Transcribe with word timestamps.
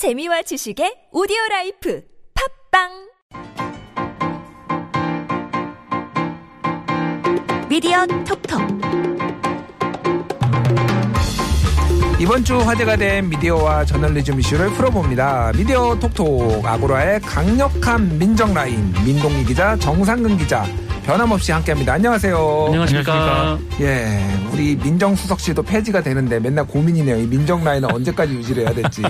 재미와 0.00 0.40
지식의 0.40 1.12
오디오 1.12 1.36
life 1.50 2.02
팟빵! 2.70 2.88
미디어 7.68 8.06
톡톡. 8.06 8.62
이번 12.18 12.42
주 12.44 12.56
화제가 12.56 12.96
된 12.96 13.28
미디어와 13.28 13.84
저널리즘 13.84 14.40
이슈를 14.40 14.70
풀어봅니다. 14.70 15.52
미디어 15.54 15.94
톡톡. 15.98 16.64
아고라의 16.64 17.20
강력한 17.20 18.18
민정 18.18 18.54
라인. 18.54 18.94
민동기 19.04 19.44
기자 19.44 19.76
정상근 19.76 20.38
기자 20.38 20.64
변함없이 21.04 21.50
함께합니다. 21.50 21.94
안녕하세요. 21.94 22.64
안녕하십니까. 22.68 23.58
예, 23.80 24.20
우리 24.52 24.76
민정수석실도 24.76 25.62
폐지가 25.62 26.02
되는데 26.02 26.38
맨날 26.38 26.64
고민이네요. 26.66 27.16
이 27.16 27.26
민정 27.26 27.64
라인은 27.64 27.90
언제까지 27.90 28.32
유지를 28.34 28.64
해야 28.64 28.74
될지. 28.74 29.02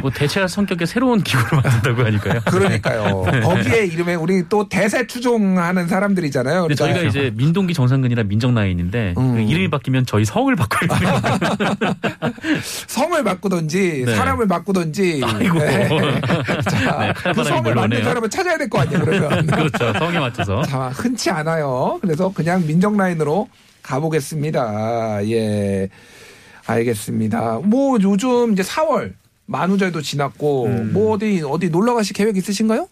뭐 0.00 0.10
대체할 0.10 0.48
성격의 0.48 0.86
새로운 0.86 1.22
기구를 1.22 1.60
만든다고 1.62 2.04
하니까요. 2.06 2.40
그러니까요. 2.44 3.22
거기에 3.42 3.86
이름에 3.86 4.14
우리 4.14 4.48
또 4.48 4.68
대세 4.68 5.06
추종하는 5.06 5.88
사람들이잖아요. 5.88 6.62
그러니까 6.64 6.84
저희가 6.84 7.00
이제 7.08 7.32
민동기 7.34 7.74
정상근이라 7.74 8.24
민정 8.24 8.54
라인인데 8.54 9.14
음. 9.18 9.34
그 9.34 9.40
이름이 9.40 9.70
바뀌면 9.70 10.06
저희 10.06 10.24
성을 10.24 10.54
바꿔야 10.54 10.98
돼요. 10.98 11.20
성을 12.86 13.24
바꾸든지 13.24 14.04
네. 14.06 14.14
사람을 14.14 14.46
바꾸든지. 14.46 15.22
아이고. 15.24 15.58
네. 15.58 15.88
자, 16.70 16.98
네, 16.98 17.12
그 17.34 17.42
성을 17.44 17.74
만든. 17.74 18.04
사람을 18.04 18.28
찾아야 18.30 18.56
될 18.56 18.68
거 18.68 18.80
아니에요. 18.80 19.04
그러면. 19.04 19.46
그렇죠. 19.48 19.92
성에 19.98 20.18
맞춰서. 20.18 20.62
자, 20.62 20.91
흔치 20.92 21.30
않아요. 21.30 21.98
그래서 22.00 22.32
그냥 22.32 22.66
민정 22.66 22.96
라인으로 22.96 23.48
가보겠습니다. 23.82 25.26
예. 25.28 25.88
알겠습니다. 26.66 27.60
뭐 27.64 27.98
요즘 28.00 28.52
이제 28.52 28.62
4월 28.62 29.14
만우절도 29.46 30.00
지났고 30.02 30.66
음. 30.66 30.92
뭐 30.92 31.14
어디 31.14 31.42
어디 31.44 31.68
놀러 31.68 31.94
가실 31.94 32.14
계획 32.14 32.36
있으신가요? 32.36 32.88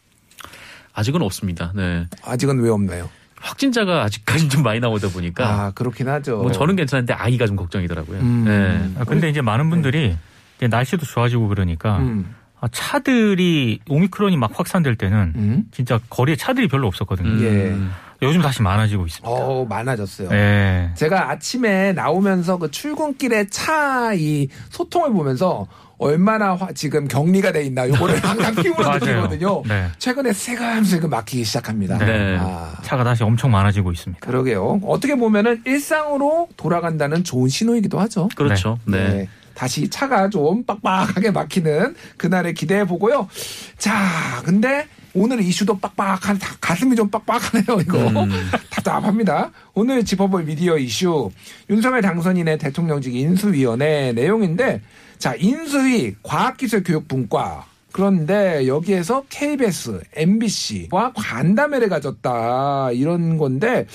아직은 0.92 1.22
없습니다. 1.22 1.72
네. 1.74 2.06
아직은 2.24 2.60
왜 2.60 2.70
없나요? 2.70 3.08
확진자가 3.40 4.02
아직까지 4.04 4.48
좀 4.48 4.62
많이 4.62 4.80
나오다 4.80 5.08
보니까 5.08 5.48
아, 5.48 5.70
그렇긴 5.70 6.08
하죠. 6.08 6.38
뭐 6.38 6.52
저는 6.52 6.76
괜찮은데 6.76 7.14
아이가 7.14 7.46
좀 7.46 7.56
걱정이더라고요. 7.56 8.18
음. 8.18 8.44
네. 8.46 9.00
아, 9.00 9.04
근데 9.04 9.30
이제 9.30 9.40
많은 9.40 9.70
분들이 9.70 10.16
이제 10.58 10.66
날씨도 10.68 11.06
좋아지고 11.06 11.48
그러니까 11.48 11.98
음. 11.98 12.34
아, 12.60 12.68
차들이 12.70 13.80
오미크론이 13.88 14.36
막 14.36 14.50
확산될 14.54 14.96
때는 14.96 15.32
음. 15.36 15.64
진짜 15.72 15.98
거리에 16.10 16.36
차들이 16.36 16.68
별로 16.68 16.86
없었거든요. 16.88 17.28
음. 17.30 17.90
요즘 18.22 18.42
다시 18.42 18.60
많아지고 18.60 19.06
있습니다. 19.06 19.28
어, 19.30 19.64
많아졌어요. 19.64 20.28
예. 20.32 20.90
제가 20.94 21.30
아침에 21.30 21.94
나오면서 21.94 22.58
그 22.58 22.70
출근길에 22.70 23.46
차 23.48 24.12
이 24.14 24.48
소통을 24.70 25.12
보면서 25.12 25.66
얼마나 25.96 26.54
화- 26.54 26.72
지금 26.72 27.06
격리가 27.08 27.52
돼 27.52 27.64
있나 27.64 27.88
요거를 27.88 28.16
항상 28.24 28.54
피부로. 28.56 28.92
느끼거든요. 28.94 29.62
네. 29.66 29.86
최근에 29.98 30.32
슬금슬금 30.32 31.08
막히기 31.10 31.44
시작합니다. 31.44 31.96
네. 31.98 32.36
아, 32.40 32.74
차가 32.82 33.04
다시 33.04 33.22
엄청 33.22 33.50
많아지고 33.52 33.92
있습니다. 33.92 34.20
그러게요. 34.26 34.80
어떻게 34.84 35.14
보면은 35.14 35.62
일상으로 35.64 36.48
돌아간다는 36.56 37.22
좋은 37.24 37.48
신호이기도 37.48 37.98
하죠. 38.00 38.28
그렇죠. 38.34 38.78
네. 38.84 39.08
네. 39.08 39.28
다시 39.60 39.90
차가 39.90 40.30
좀 40.30 40.64
빡빡하게 40.64 41.32
막히는 41.32 41.94
그날을 42.16 42.54
기대해 42.54 42.86
보고요. 42.86 43.28
자, 43.76 44.40
근데 44.42 44.86
오늘 45.12 45.42
이슈도 45.42 45.78
빡빡한 45.78 46.38
다- 46.38 46.56
가슴이 46.62 46.96
좀 46.96 47.10
빡빡하네요. 47.10 47.80
이거 47.82 47.98
음. 48.08 48.30
답답합니다. 48.70 49.50
오늘 49.74 50.02
짚어볼 50.02 50.44
미디어 50.44 50.78
이슈 50.78 51.30
윤석열 51.68 52.00
당선인의 52.00 52.56
대통령직 52.56 53.14
인수위원회 53.14 54.14
내용인데 54.14 54.80
자 55.18 55.34
인수위 55.34 56.14
과학기술교육분과 56.22 57.66
그런데 57.92 58.66
여기에서 58.66 59.24
KBS, 59.28 60.00
MBC와 60.14 61.12
간담회를 61.14 61.90
가졌다 61.90 62.92
이런 62.92 63.36
건데 63.36 63.86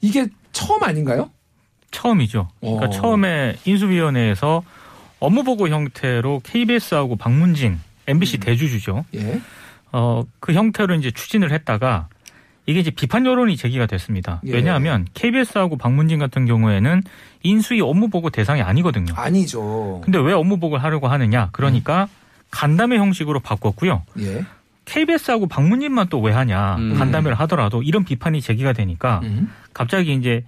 이게 0.00 0.26
처음 0.50 0.82
아닌가요? 0.82 1.30
처음이죠. 1.92 2.48
그러니까 2.60 2.86
어. 2.86 2.90
처음에 2.90 3.54
인수위원회에서 3.64 4.64
업무 5.22 5.44
보고 5.44 5.68
형태로 5.68 6.40
KBS하고 6.44 7.16
박문진 7.16 7.78
MBC 8.08 8.38
대주주죠. 8.38 9.04
예. 9.14 9.40
어, 9.92 10.24
그 10.40 10.52
형태로 10.52 10.94
이제 10.96 11.10
추진을 11.10 11.52
했다가 11.52 12.08
이게 12.66 12.80
이제 12.80 12.90
비판 12.90 13.24
여론이 13.26 13.56
제기가 13.56 13.86
됐습니다. 13.86 14.40
예. 14.46 14.52
왜냐하면 14.52 15.06
KBS하고 15.14 15.76
박문진 15.76 16.18
같은 16.18 16.46
경우에는 16.46 17.02
인수위 17.42 17.80
업무 17.80 18.08
보고 18.08 18.30
대상이 18.30 18.62
아니거든요. 18.62 19.14
아니죠. 19.16 20.00
근데 20.04 20.18
왜 20.18 20.32
업무 20.32 20.58
보고를 20.58 20.82
하려고 20.82 21.08
하느냐? 21.08 21.50
그러니까 21.52 22.08
간담회 22.50 22.96
형식으로 22.98 23.40
바꿨고요. 23.40 24.02
예. 24.18 24.44
KBS하고 24.84 25.46
박문진만 25.46 26.08
또 26.08 26.20
왜 26.20 26.32
하냐? 26.32 26.76
음. 26.76 26.98
간담회를 26.98 27.38
하더라도 27.40 27.82
이런 27.82 28.04
비판이 28.04 28.40
제기가 28.40 28.72
되니까 28.72 29.20
음. 29.22 29.52
갑자기 29.72 30.14
이제 30.14 30.44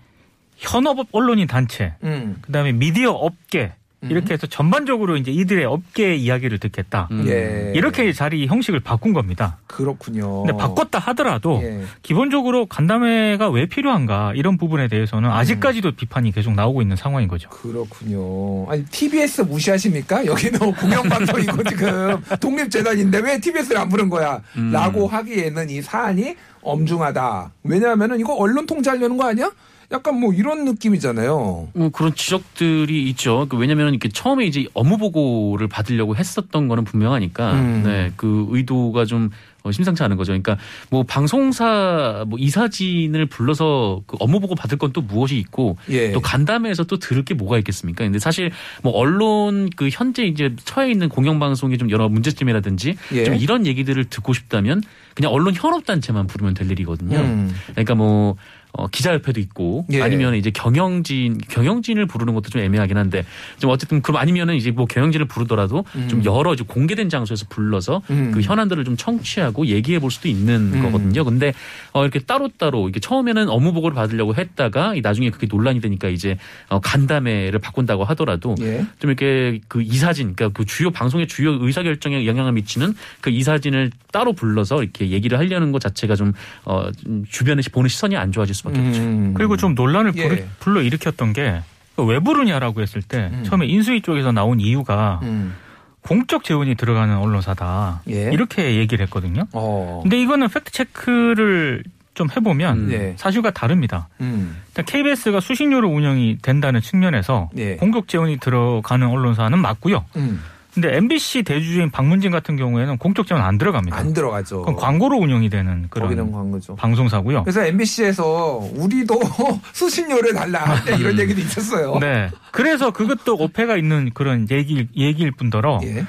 현업 0.57 0.99
언론인 1.13 1.47
단체, 1.47 1.95
음. 2.03 2.37
그다음에 2.43 2.73
미디어 2.73 3.11
업계 3.13 3.73
이렇게 4.11 4.35
해서 4.35 4.47
전반적으로 4.47 5.17
이제 5.17 5.31
이들의 5.31 5.65
업계 5.65 6.15
이야기를 6.15 6.59
듣겠다. 6.59 7.09
음. 7.11 7.25
예. 7.27 7.73
이렇게 7.75 8.13
자리 8.13 8.47
형식을 8.47 8.81
바꾼 8.81 9.13
겁니다. 9.13 9.59
그렇군요. 9.67 10.43
근데 10.43 10.57
바꿨다 10.57 10.99
하더라도 10.99 11.61
예. 11.63 11.83
기본적으로 12.03 12.67
간담회가 12.67 13.51
왜 13.51 13.67
필요한가 13.67 14.33
이런 14.35 14.57
부분에 14.59 14.89
대해서는 14.89 15.31
아직까지도 15.31 15.93
비판이 15.93 16.33
계속 16.33 16.55
나오고 16.55 16.83
있는 16.83 16.97
상황인 16.97 17.29
거죠. 17.29 17.49
그렇군요. 17.51 18.69
아니 18.71 18.85
TBS 18.85 19.43
무시하십니까? 19.43 20.27
여기는 20.27 20.59
공영방송이고 20.75 21.63
지금 21.65 22.23
독립재단인데 22.41 23.19
왜 23.21 23.39
TBS를 23.41 23.79
안 23.79 23.89
부른 23.89 24.09
거야? 24.09 24.41
음. 24.57 24.71
라고 24.73 25.07
하기에는 25.07 25.71
이 25.71 25.83
사안이 25.83 26.37
엄중하다. 26.63 27.53
왜냐하면은 27.65 28.21
이거 28.21 28.35
언론 28.35 28.67
통제하려는 28.67 29.17
거 29.17 29.29
아니야? 29.29 29.51
약간 29.93 30.19
뭐 30.19 30.33
이런 30.33 30.65
느낌이잖아요. 30.65 31.69
뭐 31.75 31.89
그런 31.91 32.15
지적들이 32.15 33.09
있죠. 33.11 33.47
그 33.49 33.57
왜냐면 33.57 33.91
이렇게 33.91 34.09
처음에 34.09 34.47
이제 34.47 34.67
업무 34.75 34.97
보고를 34.99 35.69
받으려고 35.69 36.17
했었던 36.17 36.69
거는 36.69 36.85
분명하니까 36.85 37.53
음. 37.53 37.83
네, 37.85 38.13
그 38.17 38.47
의도가 38.51 39.05
좀 39.05 39.31
어, 39.63 39.73
심상치 39.73 40.03
않은 40.03 40.19
거죠. 40.19 40.33
그러니까 40.33 40.59
뭐 40.91 41.05
방송사 41.05 42.25
뭐 42.29 42.39
이사진을 42.39 43.27
불러서 43.27 44.03
그 44.07 44.17
업무 44.21 44.39
보고 44.41 44.55
받을 44.55 44.79
건 44.79 44.95
또 44.95 45.01
무엇이 45.01 45.37
있고 45.39 45.77
예. 45.89 46.13
또 46.13 46.21
간담회에서 46.21 46.85
또 46.85 46.99
들을 46.99 47.25
게 47.25 47.35
뭐가 47.35 47.59
있겠습니까? 47.59 48.05
근데 48.05 48.19
사실 48.21 48.53
뭐 48.83 48.93
언론 48.93 49.69
그 49.75 49.89
현재 49.91 50.23
이제 50.25 50.55
처해 50.65 50.91
있는 50.91 51.09
공영방송의 51.09 51.79
좀 51.79 51.91
여러 51.91 52.09
문제점이라든지 52.09 52.97
예. 53.13 53.25
좀 53.25 53.35
이런 53.35 53.67
얘기들을 53.67 54.05
듣고 54.05 54.35
싶다면 54.35 54.83
그냥 55.15 55.33
언론 55.33 55.55
현업 55.55 55.85
단체만 55.85 56.29
부르면 56.29 56.55
될 56.55 56.71
일이거든요. 56.71 57.17
음. 57.19 57.55
그러니까 57.73 57.95
뭐 57.97 58.37
어, 58.77 58.89
기자협회도 58.89 59.41
있고 59.41 59.87
예. 59.93 60.03
아니면 60.03 60.35
이제 60.35 60.51
경영진 60.51 61.39
경영진을 61.49 62.07
부르는 62.07 62.35
것도 62.35 62.51
좀 62.51 62.61
애매하긴 62.61 62.97
한데 62.97 63.25
좀 63.59 63.71
어쨌든 63.71 64.03
그럼 64.03 64.21
아니면은 64.21 64.57
이제 64.57 64.71
뭐 64.73 64.87
경영진을 64.87 65.27
부르더라도 65.27 65.85
좀 66.09 66.25
여러 66.25 66.57
좀 66.57 66.67
공개된 66.67 67.09
장소에서 67.09 67.47
불러서 67.49 68.03
음. 68.11 68.33
그 68.33 68.41
현안들을 68.41 68.85
좀 68.85 68.97
청취하고 68.97 69.67
얘기해 69.67 70.01
볼 70.01 70.11
수도 70.11 70.29
있는 70.29 70.73
음. 70.75 70.83
거거든요. 70.83 71.25
근데 71.25 71.55
어 71.93 72.03
이렇게 72.03 72.19
따로 72.19 72.49
따로 72.57 72.89
이게 72.89 72.99
처음에는 72.99 73.49
업무 73.49 73.73
보고를 73.73 73.95
받으려고 73.95 74.35
했다가 74.35 74.97
이 74.97 75.01
나중에 75.01 75.31
그게 75.31 75.47
논란이 75.49 75.81
되니까 75.81 76.09
이제 76.09 76.37
어 76.69 76.81
간담회를 76.81 77.61
바꾼다고 77.61 78.05
하더라도 78.05 78.57
예. 78.61 78.85
좀 78.99 79.11
이렇게 79.11 79.61
그 79.69 79.83
이사진, 79.83 80.35
그러니까 80.35 80.59
그 80.59 80.65
주요 80.67 80.91
방송의 80.91 81.29
주요 81.29 81.53
의사결정에 81.65 82.27
영향을 82.27 82.53
미치는 82.53 82.95
그 83.21 83.31
이사진을 83.31 83.93
따로 84.13 84.33
불러서 84.33 84.83
이렇게 84.83 85.11
얘기를 85.11 85.39
하려는 85.39 85.73
것 85.73 85.81
자체가 85.81 86.15
좀, 86.17 86.33
어, 86.65 86.91
좀 86.93 87.25
주변에 87.29 87.63
보는 87.73 87.89
시선이 87.89 88.17
안 88.17 88.33
좋아질 88.33 88.55
수 88.55 88.64
밖에 88.65 88.79
없죠. 88.81 89.01
음. 89.03 89.35
그리고 89.35 89.57
좀 89.57 89.75
논란을 89.77 90.13
예. 90.17 90.49
불러 90.59 90.83
일으켰던 90.83 91.33
게 91.33 91.63
왜 91.97 92.19
부르냐라고 92.19 92.81
했을 92.83 93.03
때 93.03 93.31
음. 93.33 93.45
처음에 93.45 93.67
인수위 93.67 94.01
쪽에서 94.03 94.33
나온 94.33 94.59
이유가 94.61 95.21
음. 95.23 95.55
공적 96.01 96.45
재원이 96.45 96.75
들어가는 96.75 97.17
언론사다 97.17 98.03
예. 98.11 98.31
이렇게 98.33 98.77
얘기를 98.77 99.05
했거든요. 99.07 99.47
어. 99.53 100.01
근데 100.03 100.21
이거는 100.21 100.49
팩트 100.49 100.73
체크를 100.73 101.85
좀 102.15 102.29
해보면 102.37 102.79
음. 102.79 102.93
예. 102.93 103.15
사실과 103.17 103.51
다릅니다. 103.51 104.09
음. 104.21 104.57
일단 104.69 104.85
KBS가 104.85 105.41
수신료로 105.41 105.89
운영이 105.89 106.39
된다는 106.43 106.81
측면에서 106.81 107.51
예. 107.57 107.77
공적 107.77 108.09
재원이 108.09 108.39
들어가는 108.39 109.07
언론사는 109.07 109.57
맞고요. 109.59 110.05
음. 110.17 110.43
근데 110.75 110.97
MBC 110.97 111.45
대주주인 111.45 111.91
박문진 111.91 112.33
같은 112.33 112.57
경우에는 112.57 112.99
공적 112.99 113.27
재원 113.29 113.45
안 113.45 113.59
들어갑니다. 113.59 113.97
안 113.97 114.13
들어가죠. 114.13 114.59
그건 114.59 114.75
광고로 114.75 115.17
운영이 115.19 115.49
되는 115.49 115.87
그런 115.89 116.33
광고죠. 116.33 116.75
방송사고요. 116.75 117.45
그래서 117.45 117.65
MBC에서 117.65 118.61
우리도 118.75 119.21
수신료를 119.73 120.35
달라 120.35 120.83
이런 120.99 121.19
얘기도 121.19 121.41
있었어요. 121.41 121.99
네. 122.01 122.29
그래서 122.51 122.91
그것도 122.91 123.37
오해가 123.37 123.77
있는 123.77 124.11
그런 124.15 124.49
얘기, 124.51 124.89
얘기일 124.97 125.31
뿐더러 125.33 125.81
예. 125.85 126.05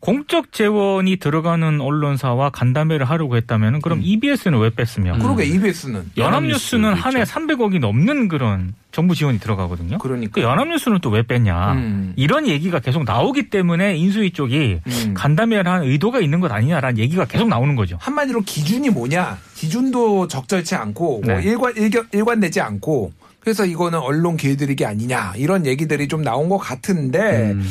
공적 0.00 0.52
재원이 0.52 1.16
들어가는 1.16 1.80
언론사와 1.80 2.48
간담회를 2.50 3.04
하려고 3.08 3.36
했다면 3.36 3.82
그럼 3.82 4.00
EBS는 4.02 4.58
왜 4.58 4.70
뺐으며 4.70 5.14
음. 5.14 5.18
그러게 5.18 5.44
EBS는 5.44 6.12
연합뉴스는 6.16 6.94
한해 6.94 7.20
있죠. 7.20 7.32
300억이 7.34 7.80
넘는 7.80 8.28
그런 8.28 8.72
정부 8.92 9.14
지원이 9.14 9.38
들어가거든요. 9.40 9.98
그러니까 9.98 10.32
그 10.34 10.40
연합뉴스는 10.42 11.00
또 11.00 11.10
왜 11.10 11.22
뺐냐. 11.22 11.72
음. 11.72 12.12
이런 12.16 12.46
얘기가 12.46 12.78
계속 12.78 13.04
나오기 13.04 13.50
때문에 13.50 13.96
인수위 13.96 14.30
쪽이 14.30 14.80
음. 14.86 15.14
간담회를 15.14 15.70
한 15.70 15.82
의도가 15.82 16.20
있는 16.20 16.40
것 16.40 16.50
아니냐라는 16.50 16.98
얘기가 16.98 17.24
계속 17.26 17.48
나오는 17.48 17.74
거죠. 17.76 17.98
한마디로 18.00 18.40
기준이 18.42 18.88
뭐냐? 18.90 19.36
기준도 19.56 20.28
적절치 20.28 20.76
않고 20.76 21.22
뭐 21.26 21.34
네. 21.36 21.42
일관 21.42 21.76
일견, 21.76 22.06
일관되지 22.12 22.60
않고 22.60 23.12
그래서 23.40 23.66
이거는 23.66 23.98
언론 23.98 24.36
길들이기 24.36 24.86
아니냐 24.86 25.34
이런 25.36 25.66
얘기들이 25.66 26.08
좀 26.08 26.22
나온 26.22 26.48
것 26.48 26.58
같은데 26.58 27.52
음. 27.52 27.68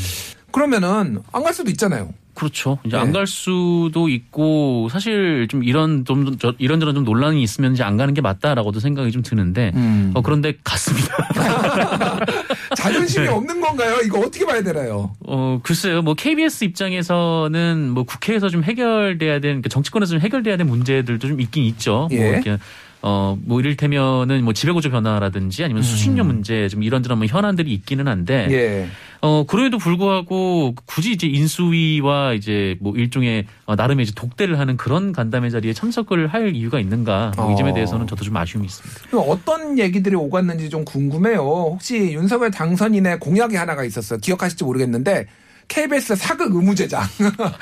그러면은 0.51 1.19
안 1.31 1.43
갈 1.43 1.53
수도 1.53 1.69
있잖아요. 1.71 2.09
그렇죠. 2.35 2.77
이제 2.85 2.95
네. 2.95 3.01
안갈 3.03 3.27
수도 3.27 4.07
있고 4.07 4.87
사실 4.89 5.47
좀 5.49 5.61
이런 5.61 6.05
좀 6.05 6.37
저- 6.37 6.53
이런저런 6.57 6.95
좀 6.95 7.03
논란이 7.03 7.43
있으면 7.43 7.73
이제 7.73 7.83
안 7.83 7.97
가는 7.97 8.13
게 8.13 8.21
맞다라고도 8.21 8.79
생각이 8.79 9.11
좀 9.11 9.21
드는데 9.23 9.71
음. 9.75 10.11
어, 10.13 10.21
그런데 10.21 10.53
갔습니다. 10.63 11.17
자존심이 12.77 13.25
네. 13.25 13.31
없는 13.33 13.59
건가요? 13.59 13.97
이거 14.05 14.19
어떻게 14.19 14.45
봐야 14.45 14.61
되나요? 14.63 15.11
어, 15.27 15.59
글쎄요. 15.63 16.01
뭐 16.01 16.13
KBS 16.13 16.63
입장에서는 16.65 17.89
뭐 17.89 18.03
국회에서 18.03 18.47
좀 18.49 18.63
해결돼야 18.63 19.33
되는 19.39 19.55
그러니까 19.61 19.69
정치권에서 19.69 20.11
좀 20.11 20.21
해결돼야 20.21 20.55
되는 20.55 20.71
문제들도 20.71 21.27
좀 21.27 21.41
있긴 21.41 21.63
있죠. 21.65 22.07
예. 22.11 22.17
뭐 22.17 22.25
이렇게 22.33 22.57
어, 23.01 23.37
뭐 23.41 23.59
이를테면은 23.59 24.43
뭐 24.43 24.53
지배구조 24.53 24.89
변화라든지 24.89 25.63
아니면 25.63 25.83
수신료 25.83 26.23
문제 26.23 26.67
좀 26.67 26.83
이런저런 26.83 27.17
뭐 27.17 27.27
현안들이 27.27 27.71
있기는 27.71 28.07
한데 28.07 28.47
예. 28.51 28.87
어, 29.21 29.45
그럼에도 29.45 29.77
불구하고 29.77 30.75
굳이 30.85 31.11
이제 31.11 31.27
인수위와 31.27 32.33
이제 32.33 32.77
뭐 32.81 32.95
일종의 32.95 33.45
어, 33.65 33.75
나름의 33.75 34.03
이제 34.03 34.13
독대를 34.15 34.59
하는 34.59 34.75
그런 34.75 35.13
간담회 35.13 35.49
자리에 35.49 35.73
참석을 35.73 36.27
할 36.27 36.55
이유가 36.55 36.79
있는가 36.79 37.33
뭐이 37.37 37.55
점에 37.55 37.71
어. 37.71 37.73
대해서는 37.73 38.07
저도 38.07 38.25
좀 38.25 38.35
아쉬움이 38.35 38.65
있습니다. 38.65 39.17
어떤 39.17 39.79
얘기들이 39.79 40.15
오갔는지 40.15 40.69
좀 40.69 40.83
궁금해요. 40.83 41.39
혹시 41.39 42.11
윤석열 42.11 42.51
당선인의 42.51 43.19
공약이 43.19 43.55
하나가 43.55 43.83
있었어요. 43.83 44.19
기억하실지 44.19 44.63
모르겠는데 44.65 45.27
KBS 45.69 46.15
사극 46.15 46.53
의무제작. 46.53 47.07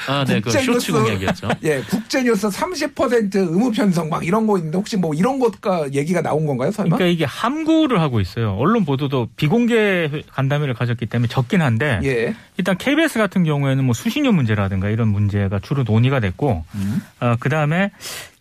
아, 0.08 0.26
네. 0.26 0.40
그 0.40 0.50
국제뉴스. 0.50 0.80
쇼츠 0.80 0.92
공약이었죠. 0.94 1.50
예, 1.64 1.82
국제뉴스 1.82 2.48
30% 2.48 3.36
의무 3.36 3.72
편성 3.72 4.10
막 4.10 4.26
이런 4.26 4.48
거 4.48 4.58
있는데 4.58 4.78
혹시 4.78 4.98
뭐 4.98 5.14
이런 5.14 5.38
것과 5.38 5.94
얘기가 5.94 6.22
나온 6.22 6.48
건가요, 6.48 6.72
설마? 6.72 6.96
그러니까 6.98 7.14
이게 7.14 7.26
함구를 7.26 8.02
하고 8.02 8.20
있어요. 8.20 8.56
언론 8.56 8.86
보도도 8.86 9.28
비공개 9.36 10.24
간담회를 10.32 10.74
가졌기 10.74 11.06
때문에 11.06 11.28
적긴 11.28 11.62
한데 11.62 12.00
예. 12.04 12.34
일단 12.58 12.78
KBS 12.78 13.20
같은 13.20 13.44
경우에는 13.44 13.84
뭐 13.84 13.94
수신료 13.94 14.32
문제라든가 14.32 14.90
이런 14.90 15.10
문제가 15.10 15.60
주로 15.60 15.84
논의가 15.84 16.20
됐고 16.20 16.64
음. 16.76 17.02
어, 17.20 17.36
그다음에 17.40 17.92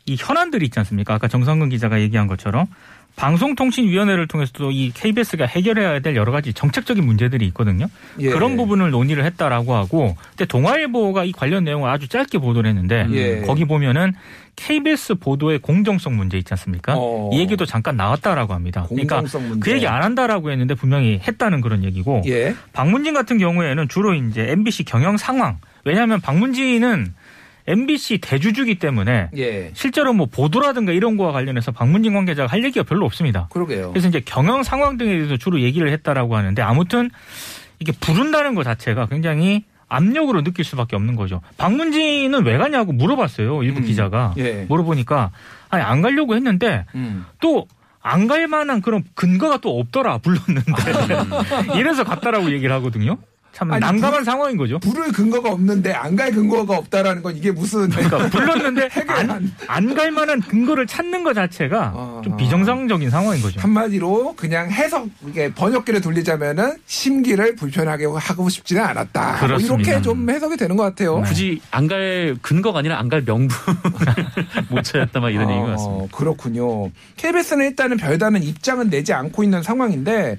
이 0.07 0.17
현안들이 0.19 0.65
있지 0.67 0.79
않습니까? 0.79 1.15
아까 1.15 1.27
정상근 1.27 1.69
기자가 1.71 2.01
얘기한 2.01 2.29
것처럼 2.29 2.67
방송통신위원회를 3.17 4.29
통해서도 4.29 4.71
이 4.71 4.93
KBS가 4.95 5.47
해결해야 5.47 6.01
될 6.01 6.17
여러 6.17 6.33
가지 6.33 6.53
정책적인 6.53 7.05
문제들이 7.05 7.47
있거든요. 7.49 7.87
예. 8.21 8.31
그런 8.31 8.57
부분을 8.57 8.91
논의를 8.91 9.25
했다라고 9.25 9.75
하고 9.75 10.17
근데 10.31 10.45
동아일보가 10.45 11.25
이 11.25 11.33
관련 11.33 11.65
내용을 11.65 11.91
아주 11.91 12.09
짧게 12.09 12.39
보도를 12.39 12.69
했는데 12.69 13.07
예. 13.11 13.41
거기 13.41 13.65
보면은 13.65 14.13
KBS 14.57 15.17
보도의 15.17 15.59
공정성 15.59 16.17
문제 16.17 16.39
있지 16.39 16.53
않습니까? 16.55 16.95
어. 16.97 17.31
이 17.33 17.41
얘기도 17.41 17.67
잠깐 17.67 17.97
나왔다라고 17.97 18.55
합니다. 18.55 18.87
그러니까 18.89 19.23
문제. 19.23 19.59
그 19.61 19.71
얘기 19.71 19.87
안 19.87 20.03
한다라고 20.03 20.51
했는데 20.51 20.75
분명히 20.75 21.21
했다는 21.27 21.61
그런 21.61 21.85
얘기고 21.85 22.23
예. 22.27 22.55
박문진 22.73 23.15
같은 23.15 23.39
경우에는 23.39 23.89
주로 23.89 24.15
이제 24.15 24.47
MBC 24.51 24.85
경영 24.85 25.17
상황. 25.17 25.59
왜냐하면 25.85 26.21
박문진은 26.21 27.15
MBC 27.67 28.19
대주주기 28.19 28.77
때문에 28.77 29.31
예. 29.37 29.71
실제로 29.75 30.13
뭐 30.13 30.27
보도라든가 30.27 30.93
이런 30.93 31.17
거와 31.17 31.33
관련해서 31.33 31.73
박문진 31.73 32.13
관계자가 32.13 32.51
할 32.51 32.65
얘기가 32.65 32.85
별로 32.85 33.05
없습니다. 33.07 33.49
그러게요. 33.51 33.91
그래서 33.91 34.09
이제 34.09 34.21
경영 34.25 34.63
상황 34.63 34.97
등에 34.97 35.11
대해서 35.11 35.37
주로 35.37 35.61
얘기를 35.61 35.91
했다라고 35.91 36.37
하는데 36.37 36.61
아무튼 36.63 37.11
이게 37.79 37.93
부른다는 37.93 38.55
것 38.55 38.63
자체가 38.63 39.07
굉장히 39.07 39.65
압력으로 39.89 40.43
느낄 40.43 40.65
수밖에 40.65 40.97
없는 40.97 41.17
거죠. 41.17 41.41
박문진은 41.59 42.45
왜 42.45 42.57
가냐고 42.59 42.93
물어봤어요. 42.93 43.63
일부 43.63 43.81
음. 43.81 43.85
기자가. 43.85 44.35
예. 44.39 44.67
물어보니까 44.69 45.31
아니 45.69 45.83
안 45.83 46.03
가려고 46.03 46.35
했는데 46.35 46.85
음. 46.95 47.25
또 47.41 47.67
안갈 48.01 48.47
만한 48.47 48.81
그런 48.83 49.03
근거가 49.15 49.59
또 49.59 49.81
없더라 49.81 50.19
불렀는데 50.19 50.73
이래서 51.77 52.05
갔다라고 52.05 52.53
얘기를 52.53 52.73
하거든요. 52.77 53.19
참 53.57 53.73
아니, 53.73 53.81
난감한 53.81 54.23
상황인 54.25 54.59
거죠. 54.59 54.79
부를 54.81 55.11
근거가 55.13 55.51
없는데 55.51 55.93
안 55.93 56.15
갈 56.17 56.31
근거가 56.31 56.77
없다라는 56.77 57.23
건 57.23 57.37
이게 57.37 57.51
무슨 57.51 57.89
그러니까 57.89 58.19
불렀는데 58.31 58.89
안 59.67 59.95
갈 59.95 60.11
만한 60.11 60.41
근거를 60.43 60.87
찾는 60.87 61.25
것 61.25 61.33
자체가 61.33 61.93
어. 61.95 62.21
좀 62.23 62.37
비정상적인 62.37 63.09
상황인 63.11 63.41
거죠. 63.43 63.61
한마디로 63.61 64.35
그냥 64.37 64.71
해석 64.71 65.09
이게 65.27 65.53
번역기를 65.55 66.01
돌리자면은 66.03 66.77
심기를 66.87 67.57
불편하게 67.57 68.07
하고 68.15 68.49
싶지는 68.51 68.83
않았다. 68.85 69.39
뭐 69.39 69.41
그렇습니다. 69.49 69.91
이렇게 69.91 70.03
좀 70.03 70.29
해석이 70.29 70.57
되는 70.59 70.77
것 70.77 70.83
같아요. 70.85 71.23
굳이 71.23 71.61
안 71.71 71.87
갈 71.87 72.37
근거가 72.43 72.81
아니라 72.81 72.99
안 72.99 73.09
갈 73.09 73.23
명분 73.25 73.57
못 74.69 74.83
찾았다 74.83 75.21
막 75.21 75.31
이런 75.31 75.47
어, 75.47 75.51
얘기인 75.51 75.65
것 75.67 75.71
같습니다. 75.73 76.17
그렇군요. 76.17 76.91
KBS는 77.17 77.67
일단은 77.67 77.97
별다른 77.97 78.43
입장은 78.43 78.91
내지 78.91 79.13
않고 79.15 79.43
있는 79.45 79.63
상황인데 79.63 80.39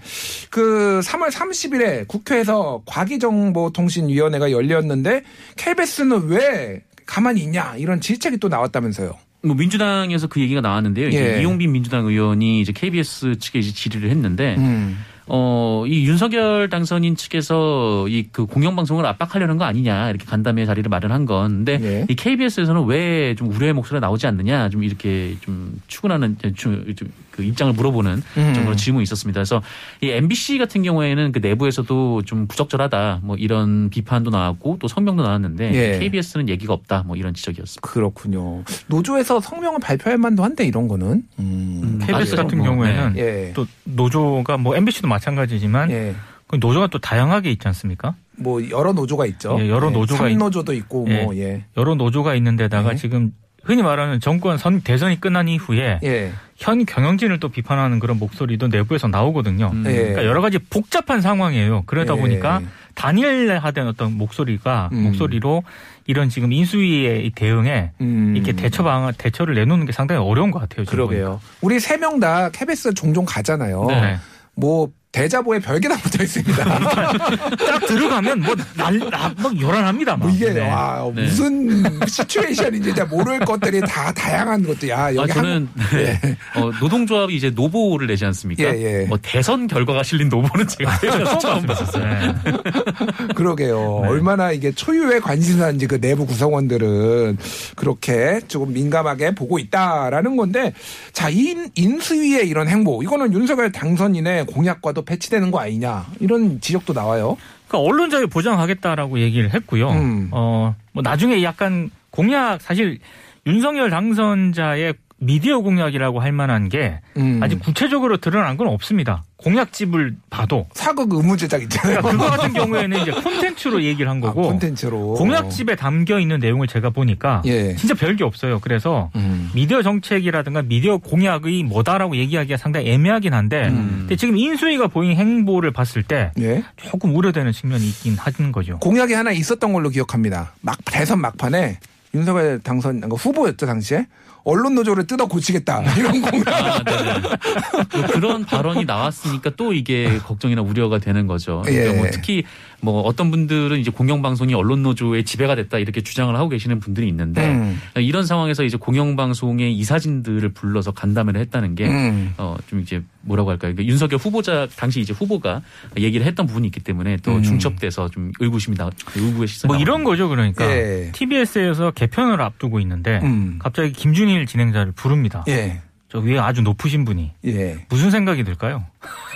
그 0.49 0.99
3월 1.03 1.31
30일에 1.31 2.07
국회에서 2.07 2.81
과 2.85 3.05
기정보통신위원회가 3.07 4.51
열렸는데 4.51 5.23
KBS는 5.55 6.27
왜 6.27 6.81
가만히 7.05 7.41
있냐 7.41 7.75
이런 7.77 8.01
질책이 8.01 8.37
또 8.37 8.47
나왔다면서요. 8.49 9.13
뭐 9.43 9.55
민주당에서 9.55 10.27
그 10.27 10.41
얘기가 10.41 10.61
나왔는데요. 10.61 11.11
예. 11.13 11.41
이용빈 11.41 11.71
민주당 11.71 12.05
의원이 12.05 12.59
이제 12.59 12.71
KBS 12.73 13.37
측에 13.39 13.59
이제 13.59 13.71
질의를 13.71 14.09
했는데 14.09 14.55
음. 14.57 14.97
어, 15.29 15.83
이 15.85 16.05
윤석열 16.07 16.69
당선인 16.69 17.15
측에서 17.15 18.07
이 18.09 18.27
그 18.31 18.45
공영방송을 18.45 19.05
압박하려는 19.05 19.57
거 19.57 19.65
아니냐 19.65 20.09
이렇게 20.09 20.25
간담회 20.25 20.65
자리를 20.65 20.89
마련한 20.89 21.25
건. 21.25 21.65
근데 21.65 21.79
예. 21.81 22.05
이 22.09 22.15
KBS에서는 22.15 22.85
왜 22.85 23.35
좀 23.37 23.49
우려의 23.49 23.73
목소리가 23.73 24.05
나오지 24.05 24.25
않느냐 24.27 24.69
좀 24.69 24.83
이렇게 24.83 25.35
좀 25.41 25.79
추근하는 25.87 26.37
좀, 26.55 26.93
좀 26.95 27.09
그 27.37 27.43
입장을 27.43 27.71
물어보는 27.73 28.23
음. 28.37 28.53
정도로 28.55 28.75
질문이 28.75 29.03
있었습니다. 29.03 29.37
그래서 29.37 29.61
이 30.01 30.09
MBC 30.09 30.57
같은 30.57 30.81
경우에는 30.81 31.31
그 31.31 31.37
내부에서도 31.39 32.23
좀 32.23 32.47
부적절하다 32.47 33.19
뭐 33.23 33.35
이런 33.37 33.91
비판도 33.91 34.31
나왔고 34.31 34.77
또 34.81 34.87
성명도 34.87 35.21
나왔는데 35.23 35.71
예. 35.73 35.99
KBS는 35.99 36.49
얘기가 36.49 36.73
없다 36.73 37.03
뭐 37.05 37.15
이런 37.15 37.35
지적이었습니다. 37.35 37.87
그렇군요. 37.87 38.63
노조에서 38.87 39.39
성명을 39.39 39.79
발표할 39.79 40.17
만도 40.17 40.43
한데 40.43 40.65
이런 40.65 40.87
거는. 40.87 41.23
음. 41.39 41.81
음, 41.83 41.99
KBS 41.99 42.33
맞아요. 42.33 42.45
같은 42.47 42.57
뭐, 42.57 42.67
경우에는 42.67 43.17
예. 43.17 43.51
또 43.55 43.67
노조가 43.83 44.57
뭐 44.57 44.75
MBC도 44.75 45.07
마찬가지지만 45.07 45.91
예. 45.91 46.15
그 46.47 46.57
노조가 46.59 46.87
또 46.87 46.97
다양하게 46.97 47.51
있지 47.51 47.67
않습니까? 47.67 48.15
뭐 48.37 48.67
여러 48.71 48.93
노조가 48.93 49.25
있죠. 49.27 49.57
예, 49.59 49.69
여러 49.69 49.91
노조가 49.91 50.29
있- 50.29 50.37
노조도 50.37 50.73
있고 50.73 51.05
뭐 51.05 51.35
예. 51.35 51.65
여러 51.77 51.93
노조가 51.93 52.33
있는 52.35 52.55
데다가 52.55 52.91
네. 52.91 52.95
지금 52.95 53.31
흔히 53.67 53.83
말하는 53.83 54.21
정권 54.21 54.57
선 54.57 54.79
대선이 54.79 55.19
끝난 55.19 55.49
이후에 55.49 55.99
예. 56.01 56.31
현 56.55 56.85
경영진을 56.85 57.39
또 57.41 57.49
비판하는 57.49 57.99
그런 57.99 58.17
목소리도 58.17 58.69
내부에서 58.69 59.09
나오거든요. 59.09 59.69
음. 59.73 59.83
예. 59.85 59.93
그러니까 59.93 60.25
여러 60.25 60.39
가지 60.39 60.57
복잡한 60.57 61.19
상황이에요. 61.19 61.83
그러다 61.85 62.15
예. 62.15 62.19
보니까 62.19 62.61
단일화된 62.95 63.85
어떤 63.87 64.17
목소리가 64.17 64.89
음. 64.93 65.03
목소리로 65.03 65.63
이런 66.05 66.29
지금 66.29 66.53
인수위의 66.53 67.25
이 67.25 67.31
대응에 67.31 67.91
음. 67.99 68.33
이렇게 68.37 68.53
대처 68.53 68.83
방안 68.83 69.13
대처를 69.17 69.53
내놓는 69.55 69.85
게 69.85 69.91
상당히 69.91 70.21
어려운 70.21 70.49
것 70.49 70.59
같아요. 70.59 70.85
지금 70.85 71.05
그러게요. 71.05 71.41
우리 71.59 71.81
세 71.81 71.97
명다 71.97 72.49
KBS 72.51 72.93
종종 72.93 73.25
가잖아요. 73.25 73.81
보니까. 73.81 74.01
네. 74.01 74.17
뭐 74.55 74.89
대자보에 75.17 75.59
별게 75.59 75.87
다 75.87 75.97
붙어 75.97 76.23
있습니다. 76.23 76.63
딱 77.57 77.85
들어가면 77.87 78.41
뭐 78.41 78.55
날 78.75 78.97
막 79.37 79.59
요란합니다. 79.59 80.17
막. 80.17 80.27
뭐 80.27 80.29
이게 80.35 80.51
네. 80.51 80.67
와 80.69 81.09
네. 81.15 81.23
무슨 81.23 81.83
시츄에이션인지 82.07 82.93
모를 83.09 83.39
것들이 83.39 83.81
다 83.81 84.11
다양한 84.13 84.63
것도 84.63 84.89
야 84.89 85.05
아, 85.05 85.15
여기 85.15 85.31
저는 85.33 85.69
네. 85.93 86.19
어, 86.55 86.71
노동조합이 86.79 87.35
이제 87.35 87.49
노보를 87.49 88.07
내지 88.07 88.25
않습니까? 88.25 88.63
예, 88.63 89.01
예. 89.01 89.05
뭐 89.05 89.17
대선 89.21 89.67
결과가 89.67 90.03
실린 90.03 90.29
노보는 90.29 90.67
제가 90.67 90.99
태어나서 90.99 91.37
처음 91.37 91.65
봤었어요. 91.65 92.03
네. 92.03 92.09
한, 92.15 93.27
그러게요. 93.35 94.01
네. 94.03 94.09
얼마나 94.09 94.51
이게 94.51 94.71
초유의 94.71 95.21
관심사인지 95.21 95.87
그 95.87 95.99
내부 96.01 96.25
구성원들은 96.25 97.37
그렇게 97.75 98.41
조금 98.47 98.73
민감하게 98.73 99.35
보고 99.35 99.59
있다라는 99.59 100.35
건데 100.35 100.73
자, 101.13 101.29
인, 101.29 101.69
인수위의 101.75 102.47
이런 102.47 102.67
행보 102.67 103.01
이거는 103.03 103.33
윤석열 103.33 103.71
당선인의 103.71 104.47
공약과도 104.47 105.03
배치되는 105.07 105.49
거 105.49 105.59
아니냐 105.59 106.05
이런 106.19 106.61
지적도 106.61 106.93
나와요. 106.93 107.37
그러니까 107.67 107.89
언론 107.89 108.09
자유 108.09 108.27
보장하겠다라고 108.27 109.19
얘기를 109.19 109.53
했고요. 109.53 109.89
음. 109.89 110.29
어, 110.31 110.75
뭐 110.91 111.01
나중에 111.01 111.41
약간 111.41 111.89
공약 112.11 112.61
사실 112.61 112.99
윤석열 113.47 113.89
당선자의 113.89 114.93
미디어 115.19 115.59
공약이라고 115.59 116.19
할 116.19 116.31
만한 116.31 116.69
게 116.69 116.99
음. 117.17 117.39
아직 117.41 117.59
구체적으로 117.59 118.17
드러난 118.17 118.55
건 118.55 118.67
없습니다. 118.67 119.23
공약집을 119.37 120.15
봐도 120.29 120.67
사극 120.73 121.13
의무 121.13 121.37
제작 121.37 121.61
있잖아요. 121.63 122.01
그러니까 122.01 122.25
그거 122.25 122.37
같은 122.37 122.53
경우에는 122.53 123.01
이제 123.01 123.11
콘텐츠로 123.11 123.83
얘기를 123.83 124.09
한 124.09 124.17
아, 124.17 124.21
거고 124.21 124.43
콘텐츠로 124.43 125.13
공약집에 125.13 125.75
담겨 125.75 126.19
있는 126.19 126.39
내용을 126.39 126.67
제가 126.67 126.91
보니까 126.91 127.41
예. 127.45 127.75
진짜 127.75 127.93
별게 127.95 128.23
없어요. 128.23 128.59
그래서 128.59 129.11
음. 129.15 129.49
미디어 129.55 129.81
정책이라든가 129.81 130.61
미디어 130.63 130.97
공약의 130.97 131.63
뭐다라고 131.63 132.15
얘기하기가 132.15 132.57
상당히 132.57 132.89
애매하긴 132.91 133.33
한데 133.33 133.67
음. 133.67 133.97
근데 134.01 134.15
지금 134.15 134.37
인수위가 134.37 134.87
보인 134.87 135.17
행보를 135.17 135.71
봤을 135.71 136.03
때 136.03 136.31
예. 136.39 136.63
조금 136.75 137.15
우려되는 137.15 137.51
측면이 137.51 137.87
있긴 137.87 138.17
하는 138.17 138.51
거죠. 138.51 138.77
공약이 138.79 139.13
하나 139.13 139.31
있었던 139.31 139.73
걸로 139.73 139.89
기억합니다. 139.89 140.53
막 140.61 140.77
대선 140.85 141.21
막판에 141.21 141.79
윤석열 142.13 142.59
당선 142.59 143.03
후보였죠 143.03 143.65
당시에 143.65 144.05
언론 144.47 144.75
노조를 144.75 145.05
뜯어 145.05 145.27
고치겠다 145.27 145.83
이런 145.95 146.21
공약. 146.21 146.47
아, 146.47 146.81
네네. 146.81 147.19
뭐 147.19 148.07
그런 148.13 148.45
발언이 148.45 148.85
나왔으니까 148.85 149.51
또 149.57 149.73
이게 149.73 150.19
걱정이나 150.19 150.61
우려가 150.61 150.99
되는 150.99 151.27
거죠. 151.27 151.63
그러니까 151.65 151.93
예. 151.93 151.97
뭐 151.97 152.07
특히 152.09 152.43
뭐 152.79 153.01
어떤 153.01 153.29
분들은 153.31 153.77
이제 153.79 153.91
공영방송이 153.91 154.53
언론 154.53 154.83
노조의 154.83 155.25
지배가 155.25 155.55
됐다 155.55 155.79
이렇게 155.79 156.01
주장을 156.01 156.33
하고 156.33 156.47
계시는 156.47 156.79
분들이 156.79 157.07
있는데 157.09 157.45
음. 157.45 157.81
이런 157.95 158.25
상황에서 158.25 158.63
이제 158.63 158.77
공영방송의 158.77 159.75
이사진들을 159.75 160.49
불러서 160.49 160.91
간담회를 160.91 161.41
했다는 161.41 161.75
게 161.75 161.87
음. 161.87 162.33
어, 162.37 162.55
좀 162.69 162.79
이제 162.79 163.01
뭐라고 163.21 163.49
할까요? 163.49 163.73
그러니까 163.73 163.91
윤석열 163.91 164.19
후보자 164.19 164.67
당시 164.77 165.01
이제 165.01 165.11
후보가 165.11 165.61
얘기를 165.97 166.25
했던 166.25 166.45
부분이 166.45 166.67
있기 166.67 166.79
때문에 166.79 167.17
또 167.17 167.35
음. 167.35 167.43
중첩돼서 167.43 168.09
좀 168.09 168.31
의구심이 168.39 168.77
나, 168.77 168.89
의구의 169.15 169.47
시선이 169.47 169.73
뭐 169.73 169.81
이런 169.81 170.03
거죠. 170.03 170.29
그러니까 170.29 170.69
예. 170.69 171.11
TBS에서 171.13 171.91
개편을 171.91 172.39
앞두고 172.39 172.79
있는데 172.79 173.19
음. 173.23 173.59
갑자기 173.59 173.91
김준 173.91 174.27
일 174.37 174.45
진행자를 174.45 174.91
부릅니다. 174.93 175.43
예. 175.47 175.81
저 176.17 176.21
위에 176.23 176.39
아주 176.39 176.63
높으신 176.63 177.05
분이 177.05 177.31
예. 177.45 177.77
무슨 177.89 178.09
생각이 178.09 178.43
들까요? 178.43 178.83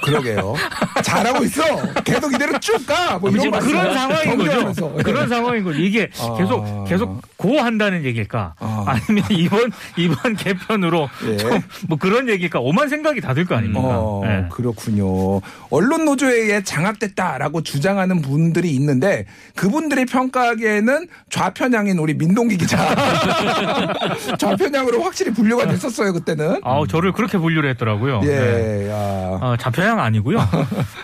그러게요. 0.04 0.56
잘하고 1.06 1.44
있어. 1.44 1.62
계속 2.04 2.34
이대로 2.34 2.58
쭉 2.60 2.84
가. 2.88 3.20
뭐 3.20 3.30
이런. 3.30 3.52
그런 3.52 3.94
상황인. 3.94 4.38
거죠. 4.38 4.94
그런 5.04 5.30
상황인 5.30 5.64
거죠. 5.64 5.80
이게 5.80 6.10
아. 6.20 6.36
계속 6.38 6.86
계속 6.86 7.22
고한다는 7.38 8.04
얘기일까? 8.06 8.56
아. 8.60 8.86
아니면 8.88 9.24
이번 9.30 9.72
이번 9.98 10.36
개편으로 10.36 11.08
예. 11.28 11.38
좀뭐 11.38 11.98
그런 12.00 12.28
얘기일까? 12.30 12.60
오만 12.60 12.90
생각이 12.90 13.22
다 13.22 13.36
들 13.36 13.46
거 13.46 13.56
아닙니까? 13.56 13.80
어, 13.84 14.24
예. 14.26 14.48
그렇군요. 14.50 15.40
언론 15.70 16.06
노조에 16.06 16.34
의해 16.34 16.64
장악됐다라고 16.64 17.62
주장하는 17.62 18.22
분들이 18.24 18.72
있는데 18.72 19.26
그분들이 19.56 20.06
평가하기에는 20.06 21.08
좌편향인 21.30 22.00
우리 22.00 22.16
민동기 22.16 22.58
기자 22.58 22.78
좌편향으로 24.40 25.04
확실히 25.04 25.32
분류가 25.32 25.68
됐었어요 25.68 26.12
그때는. 26.14 26.60
아, 26.64 26.71
저를 26.88 27.12
그렇게 27.12 27.38
분류를 27.38 27.70
했더라고요. 27.72 28.22
네. 28.22 28.30
예, 28.30 28.90
야. 28.90 28.96
어, 29.42 29.56
자편향 29.60 30.00
아니고요. 30.00 30.40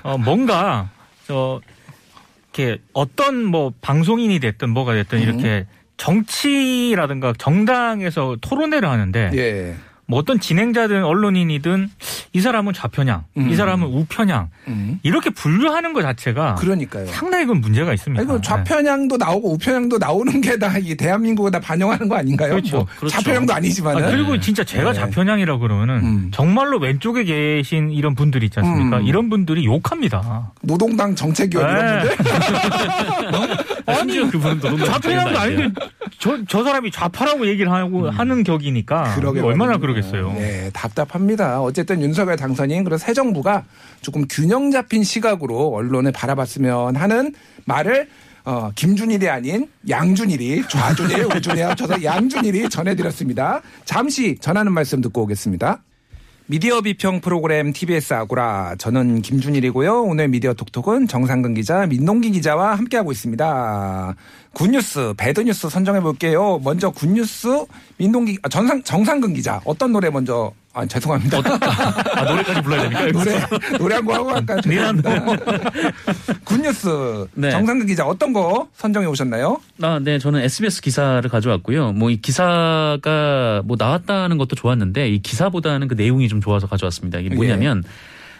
어, 0.03 0.17
뭔가 0.17 0.89
저 1.27 1.61
이렇게 2.53 2.81
어떤 2.93 3.43
뭐 3.43 3.71
방송인이 3.81 4.39
됐든 4.39 4.69
뭐가 4.71 4.93
됐든 4.93 5.19
이렇게 5.21 5.67
정치라든가 5.97 7.33
정당에서 7.37 8.37
토론회를 8.41 8.89
하는데 8.89 9.31
예. 9.35 9.75
뭐 10.09 10.19
어떤 10.19 10.39
진행자든 10.39 11.03
언론인이든 11.03 11.89
이 12.33 12.39
사람은 12.41 12.71
좌편향, 12.73 13.25
음. 13.37 13.49
이 13.49 13.55
사람은 13.55 13.87
우편향 13.87 14.49
음. 14.69 14.99
이렇게 15.03 15.29
분류하는 15.29 15.91
것 15.93 16.01
자체가 16.01 16.55
그러니까요. 16.55 17.07
상당히 17.07 17.45
그건 17.45 17.59
문제가 17.61 17.93
있습니다. 17.93 18.21
아이고 18.21 18.39
좌편향도 18.41 19.17
나오고 19.17 19.53
우편향도 19.53 19.97
나오는 19.97 20.39
게 20.41 20.57
다 20.57 20.77
이 20.79 20.95
대한민국을 20.95 21.51
다 21.51 21.59
반영하는 21.59 22.07
거 22.07 22.15
아닌가요? 22.15 22.51
그렇죠. 22.51 22.77
뭐 22.77 22.85
그렇죠. 22.99 23.15
좌편향도 23.15 23.51
네. 23.53 23.57
아니지만은. 23.57 24.03
아, 24.05 24.09
그리고 24.11 24.39
진짜 24.39 24.63
제가 24.63 24.93
네. 24.93 24.99
좌편향이라고 24.99 25.59
그러면은 25.59 25.95
음. 26.03 26.31
정말로 26.33 26.77
왼쪽에 26.79 27.23
계신 27.25 27.91
이런 27.91 28.15
분들이 28.15 28.45
있지 28.45 28.59
않습니까? 28.59 28.97
음. 28.99 29.03
이런 29.05 29.29
분들이 29.29 29.65
욕합니다. 29.65 30.51
노동당 30.61 31.15
정책위원 31.15 31.69
이런 31.69 32.03
네. 32.07 32.15
분들. 33.31 33.95
심지어 33.97 34.29
그분은 34.29 34.59
노동당 34.59 34.85
좌편향도. 34.85 35.39
아닌데 35.39 35.81
저, 36.19 36.37
저 36.47 36.63
사람이 36.63 36.91
좌파라고 36.91 37.47
얘기를 37.47 37.71
하고 37.71 38.09
하는 38.09 38.43
격이니까 38.43 39.15
그러게 39.15 39.39
얼마나 39.41 39.71
말입니 39.73 39.81
다. 40.01 40.09
그러겠어요. 40.11 40.33
네, 40.33 40.69
답답합니다. 40.73 41.61
어쨌든 41.61 42.01
윤석열 42.01 42.35
당선인 42.35 42.83
그런 42.83 42.97
새 42.97 43.13
정부가 43.13 43.65
조금 44.01 44.25
균형 44.29 44.71
잡힌 44.71 45.03
시각으로 45.03 45.73
언론을 45.73 46.11
바라봤으면 46.11 46.95
하는 46.95 47.33
말을 47.65 48.07
어, 48.45 48.71
김준일이 48.75 49.27
아닌 49.27 49.67
양준일이 49.89 50.63
좌준일, 50.69 51.25
우준일 51.35 51.65
합쳐서 51.65 52.01
양준일이 52.01 52.69
전해드렸습니다. 52.69 53.61
잠시 53.83 54.37
전하는 54.39 54.71
말씀 54.71 55.01
듣고 55.01 55.23
오겠습니다. 55.23 55.83
미디어 56.49 56.79
비평 56.79 57.19
프로그램 57.19 57.73
TBS 57.73 58.13
아고라 58.13 58.75
저는 58.77 59.21
김준일이고요. 59.21 60.03
오늘 60.03 60.29
미디어 60.29 60.53
톡톡은 60.53 61.09
정상근 61.09 61.55
기자, 61.55 61.85
민동기 61.85 62.31
기자와 62.31 62.75
함께하고 62.75 63.11
있습니다. 63.11 64.15
good 64.53 64.80
news, 64.80 65.13
bad 65.17 65.39
news 65.39 65.67
선정해 65.69 65.99
볼게요. 65.99 66.61
먼저 66.63 66.89
good 66.89 67.27
news 67.27 67.65
민동기 67.97 68.39
아, 68.43 68.47
전상 68.47 68.81
정상근 68.81 69.33
기자 69.33 69.59
어떤 69.65 69.91
노래 69.91 70.09
먼저 70.09 70.53
아 70.77 70.85
죄송합니다. 70.85 71.39
아, 71.39 72.23
노래까지 72.23 72.61
불러야 72.61 72.81
됩니까? 72.83 73.11
노래 73.11 73.77
노래 73.79 73.95
한 73.95 74.05
거 74.05 74.13
하고 74.13 74.29
할까요? 74.35 74.61
죄송합니다. 74.61 75.25
good 76.45 76.86
news 76.86 77.27
네. 77.33 77.49
정상근 77.49 77.87
기자 77.87 78.05
어떤 78.05 78.31
거 78.31 78.67
선정해 78.75 79.07
오셨나요? 79.07 79.59
아, 79.81 79.99
네, 80.01 80.19
저는 80.19 80.41
SBS 80.41 80.81
기사를 80.81 81.27
가져왔고요. 81.27 81.93
뭐 81.93 82.07
이 82.11 82.21
기사가 82.21 83.63
뭐 83.65 83.75
나왔다는 83.77 84.37
것도 84.37 84.55
좋았는데 84.55 85.09
이 85.09 85.19
기사보다는 85.19 85.87
그 85.87 85.95
내용이 85.95 86.29
좀 86.29 86.41
좋아서 86.41 86.67
가져왔습니다. 86.67 87.19
이게 87.19 87.33
뭐냐면 87.33 87.83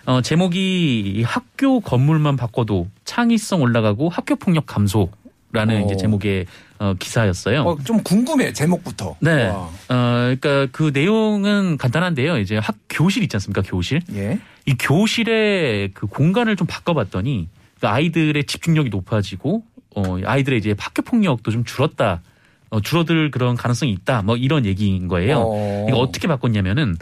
어, 0.06 0.22
제목이 0.22 1.00
이 1.18 1.24
학교 1.24 1.80
건물만 1.80 2.38
바꿔도 2.38 2.88
창의성 3.04 3.62
올라가고 3.64 4.10
학교 4.10 4.36
폭력 4.36 4.66
감소라는 4.68 5.82
어. 5.82 5.86
이제 5.86 5.98
제목의 5.98 6.46
어, 6.80 6.94
기사였어요. 6.98 7.62
어, 7.62 7.78
좀 7.84 8.02
궁금해 8.04 8.54
제목부터. 8.54 9.16
네. 9.20 9.48
와. 9.48 9.70
어, 9.90 10.36
그러니까 10.40 10.68
그 10.72 10.92
내용은 10.94 11.78
간단한데요. 11.78 12.38
이제 12.38 12.58
학 12.58 12.76
교실 12.90 13.24
있지 13.24 13.36
않습니까? 13.36 13.62
교실. 13.64 14.02
예. 14.14 14.40
이 14.66 14.76
교실의 14.78 15.92
그 15.94 16.08
공간을 16.08 16.56
좀 16.56 16.68
바꿔봤더니 16.68 17.48
그 17.80 17.88
아이들의 17.88 18.44
집중력이 18.44 18.90
높아지고 18.90 19.64
어 19.96 20.20
아이들의 20.24 20.60
이제 20.60 20.76
학교 20.78 21.02
폭력도 21.02 21.52
좀 21.52 21.64
줄었다. 21.64 22.22
어, 22.70 22.82
줄어들 22.82 23.32
그런 23.32 23.56
가능성이 23.56 23.92
있다. 23.94 24.22
뭐 24.24 24.36
이런 24.36 24.66
얘기인 24.66 25.08
거예요. 25.08 25.44
어. 25.46 25.86
이거 25.88 25.98
어떻게 25.98 26.28
바꿨냐면은 26.28 26.98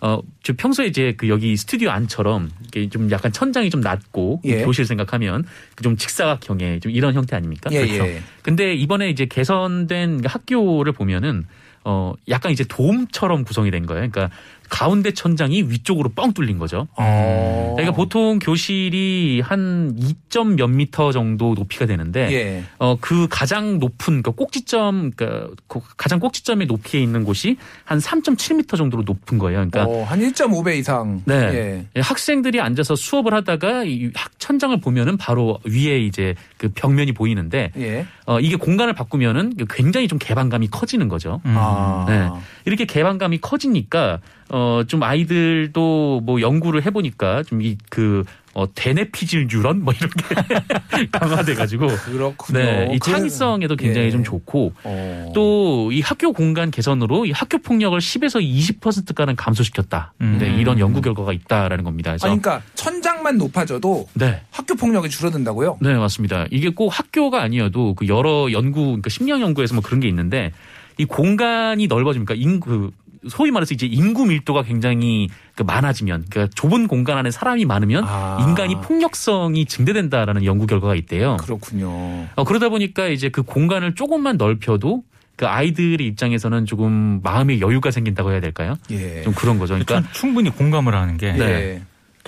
어, 0.00 0.20
저 0.42 0.52
평소에 0.56 0.86
이제 0.86 1.14
그 1.16 1.28
여기 1.28 1.56
스튜디오 1.56 1.90
안처럼 1.90 2.50
이게 2.66 2.88
좀 2.88 3.10
약간 3.10 3.32
천장이 3.32 3.68
좀 3.70 3.80
낮고 3.80 4.42
예. 4.44 4.64
교실 4.64 4.84
생각하면 4.84 5.44
그좀 5.74 5.96
직사각형의 5.96 6.80
좀 6.80 6.92
이런 6.92 7.14
형태 7.14 7.34
아닙니까? 7.36 7.68
예, 7.72 7.86
그렇죠. 7.86 8.06
예. 8.06 8.22
근데 8.42 8.74
이번에 8.74 9.10
이제 9.10 9.26
개선된 9.26 10.22
학교를 10.24 10.92
보면은 10.92 11.46
어 11.90 12.12
약간 12.28 12.52
이제 12.52 12.64
돔처럼 12.68 13.44
구성이 13.44 13.70
된 13.70 13.86
거예요. 13.86 14.10
그러니까 14.10 14.28
가운데 14.68 15.12
천장이 15.12 15.62
위쪽으로 15.62 16.10
뻥 16.10 16.34
뚫린 16.34 16.58
거죠. 16.58 16.86
어. 16.98 17.72
그러니까 17.74 17.96
보통 17.96 18.38
교실이 18.38 19.40
한 19.42 19.96
2점 19.96 20.56
몇 20.58 20.66
미터 20.68 21.10
정도 21.12 21.54
높이가 21.54 21.86
되는데 21.86 22.30
예. 22.32 22.64
어그 22.76 23.28
가장 23.30 23.78
높은 23.78 24.22
그 24.22 24.32
꼭지점 24.32 25.12
그러니까 25.16 25.48
그 25.66 25.80
가장 25.96 26.18
꼭지점의 26.20 26.66
높이에 26.66 27.00
있는 27.00 27.24
곳이 27.24 27.56
한 27.84 27.98
3.7미터 27.98 28.76
정도로 28.76 29.04
높은 29.04 29.38
거예요. 29.38 29.66
그러니까 29.70 29.84
어, 29.86 30.04
한 30.04 30.20
1.5배 30.20 30.76
이상. 30.76 31.22
네. 31.24 31.86
예. 31.96 32.00
학생들이 32.02 32.60
앉아서 32.60 32.94
수업을 32.96 33.32
하다가 33.32 33.84
이 33.84 34.10
학- 34.14 34.38
천장을 34.38 34.78
보면은 34.80 35.16
바로 35.16 35.58
위에 35.64 36.00
이제 36.00 36.34
그 36.58 36.68
벽면이 36.74 37.12
보이는데 37.12 37.72
예. 37.78 38.04
어 38.26 38.38
이게 38.40 38.56
공간을 38.56 38.92
바꾸면은 38.92 39.54
굉장히 39.70 40.08
좀 40.08 40.18
개방감이 40.18 40.68
커지는 40.68 41.08
거죠. 41.08 41.40
음. 41.46 41.54
아. 41.56 41.77
네. 42.08 42.28
이렇게 42.64 42.84
개방감이 42.84 43.38
커지니까 43.40 44.20
어 44.50 44.82
좀 44.88 45.02
아이들도 45.02 46.22
뭐 46.24 46.40
연구를 46.40 46.84
해보니까 46.86 47.42
좀 47.42 47.60
이그 47.62 48.24
어, 48.54 48.66
대뇌피질 48.74 49.46
뉴런 49.50 49.84
뭐 49.84 49.92
이런 49.92 50.10
게 50.10 51.06
강화돼 51.12 51.54
가지고 51.54 51.86
그렇군요. 51.88 52.58
네, 52.58 52.88
이 52.94 52.98
그- 52.98 53.10
창의성에도 53.10 53.76
굉장히 53.76 54.06
예. 54.06 54.10
좀 54.10 54.24
좋고 54.24 54.72
어. 54.84 55.32
또이 55.34 56.00
학교 56.00 56.32
공간 56.32 56.70
개선으로 56.70 57.26
이 57.26 57.30
학교 57.32 57.58
폭력을 57.58 57.96
10에서 57.98 58.40
20%가량 58.80 59.36
감소시켰다. 59.36 60.14
음. 60.22 60.38
네, 60.40 60.48
이런 60.56 60.78
연구 60.80 61.00
결과가 61.02 61.32
있다라는 61.32 61.84
겁니다. 61.84 62.10
그래서 62.12 62.28
아니, 62.28 62.40
그러니까 62.40 62.64
천장만 62.74 63.38
높아져도 63.38 64.08
네. 64.14 64.40
학교 64.50 64.74
폭력이 64.74 65.08
줄어든다고요? 65.10 65.78
네, 65.80 65.94
맞습니다. 65.94 66.46
이게 66.50 66.70
꼭 66.70 66.88
학교가 66.88 67.42
아니어도 67.42 67.94
그 67.94 68.08
여러 68.08 68.50
연구, 68.50 68.86
그러니까 68.86 69.10
심리학 69.10 69.40
연구에서 69.40 69.74
뭐 69.74 69.82
그런 69.84 70.00
게 70.00 70.08
있는데 70.08 70.52
이 70.98 71.04
공간이 71.04 71.86
넓어지니까 71.86 72.34
인구, 72.34 72.90
소위 73.28 73.50
말해서 73.50 73.72
이제 73.72 73.86
인구 73.86 74.26
밀도가 74.26 74.62
굉장히 74.62 75.28
그 75.54 75.62
많아지면, 75.62 76.26
그러니까 76.28 76.52
좁은 76.54 76.88
공간 76.88 77.16
안에 77.16 77.30
사람이 77.30 77.64
많으면 77.64 78.04
아. 78.06 78.44
인간이 78.46 78.76
폭력성이 78.80 79.64
증대된다라는 79.64 80.44
연구 80.44 80.66
결과가 80.66 80.94
있대요. 80.96 81.36
그렇군요. 81.38 81.88
어, 82.34 82.44
그러다 82.44 82.68
보니까 82.68 83.08
이제 83.08 83.28
그 83.28 83.42
공간을 83.42 83.94
조금만 83.94 84.36
넓혀도 84.36 85.04
그 85.36 85.46
아이들의 85.46 86.04
입장에서는 86.04 86.66
조금 86.66 87.20
마음의 87.22 87.60
여유가 87.60 87.92
생긴다고 87.92 88.32
해야 88.32 88.40
될까요? 88.40 88.74
예. 88.90 89.22
좀 89.22 89.32
그런 89.34 89.60
거죠. 89.60 89.74
그러니까 89.74 90.02
전 90.02 90.12
충분히 90.12 90.50
공감을 90.50 90.96
하는 90.96 91.16
게 91.16 91.32
네. 91.32 91.44
예. 91.44 91.82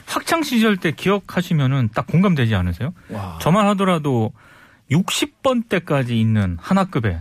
학창 0.07 0.45
시절 0.45 0.77
때 0.77 0.93
기억하시면은 0.93 1.91
딱 1.93 2.07
공감되지 2.07 2.55
않으세요? 2.55 2.93
와. 3.09 3.39
저만 3.41 3.67
하더라도 3.71 4.33
60번 4.93 5.69
때까지 5.69 6.19
있는 6.21 6.57
한 6.61 6.79
학급에 6.79 7.19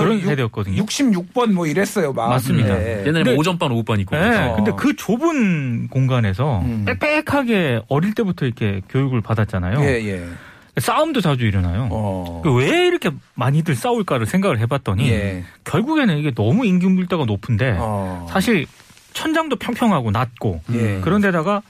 그런 0.00 0.18
육- 0.20 0.24
세대였거든요. 0.26 0.82
66번 0.84 1.52
뭐 1.52 1.66
이랬어요, 1.66 2.12
막. 2.12 2.28
맞습니다. 2.30 2.74
예. 2.82 3.00
옛날에 3.06 3.12
근데- 3.24 3.30
뭐 3.32 3.34
오전반 3.40 3.70
오후반 3.72 4.00
있고 4.00 4.16
네, 4.16 4.22
그래서. 4.22 4.54
근데 4.56 4.72
그 4.76 4.96
좁은 4.96 5.88
공간에서 5.88 6.60
음. 6.60 6.84
빽빽하게 6.86 7.82
어릴 7.88 8.14
때부터 8.14 8.46
이렇게 8.46 8.80
교육을 8.88 9.20
받았잖아요. 9.20 9.80
예, 9.82 9.86
예. 10.06 10.26
싸움도 10.78 11.20
자주 11.20 11.44
일어나요. 11.44 11.88
어. 11.90 12.40
그왜 12.42 12.86
이렇게 12.86 13.10
많이들 13.34 13.74
싸울까를 13.74 14.24
생각을 14.26 14.58
해봤더니 14.60 15.10
예. 15.10 15.44
결국에는 15.64 16.16
이게 16.16 16.32
너무 16.32 16.64
밀도가 16.88 17.26
높은데 17.26 17.76
어. 17.78 18.26
사실 18.30 18.66
천장도 19.12 19.56
평평하고 19.56 20.10
낮고 20.10 20.62
예. 20.72 21.00
그런데다가 21.02 21.60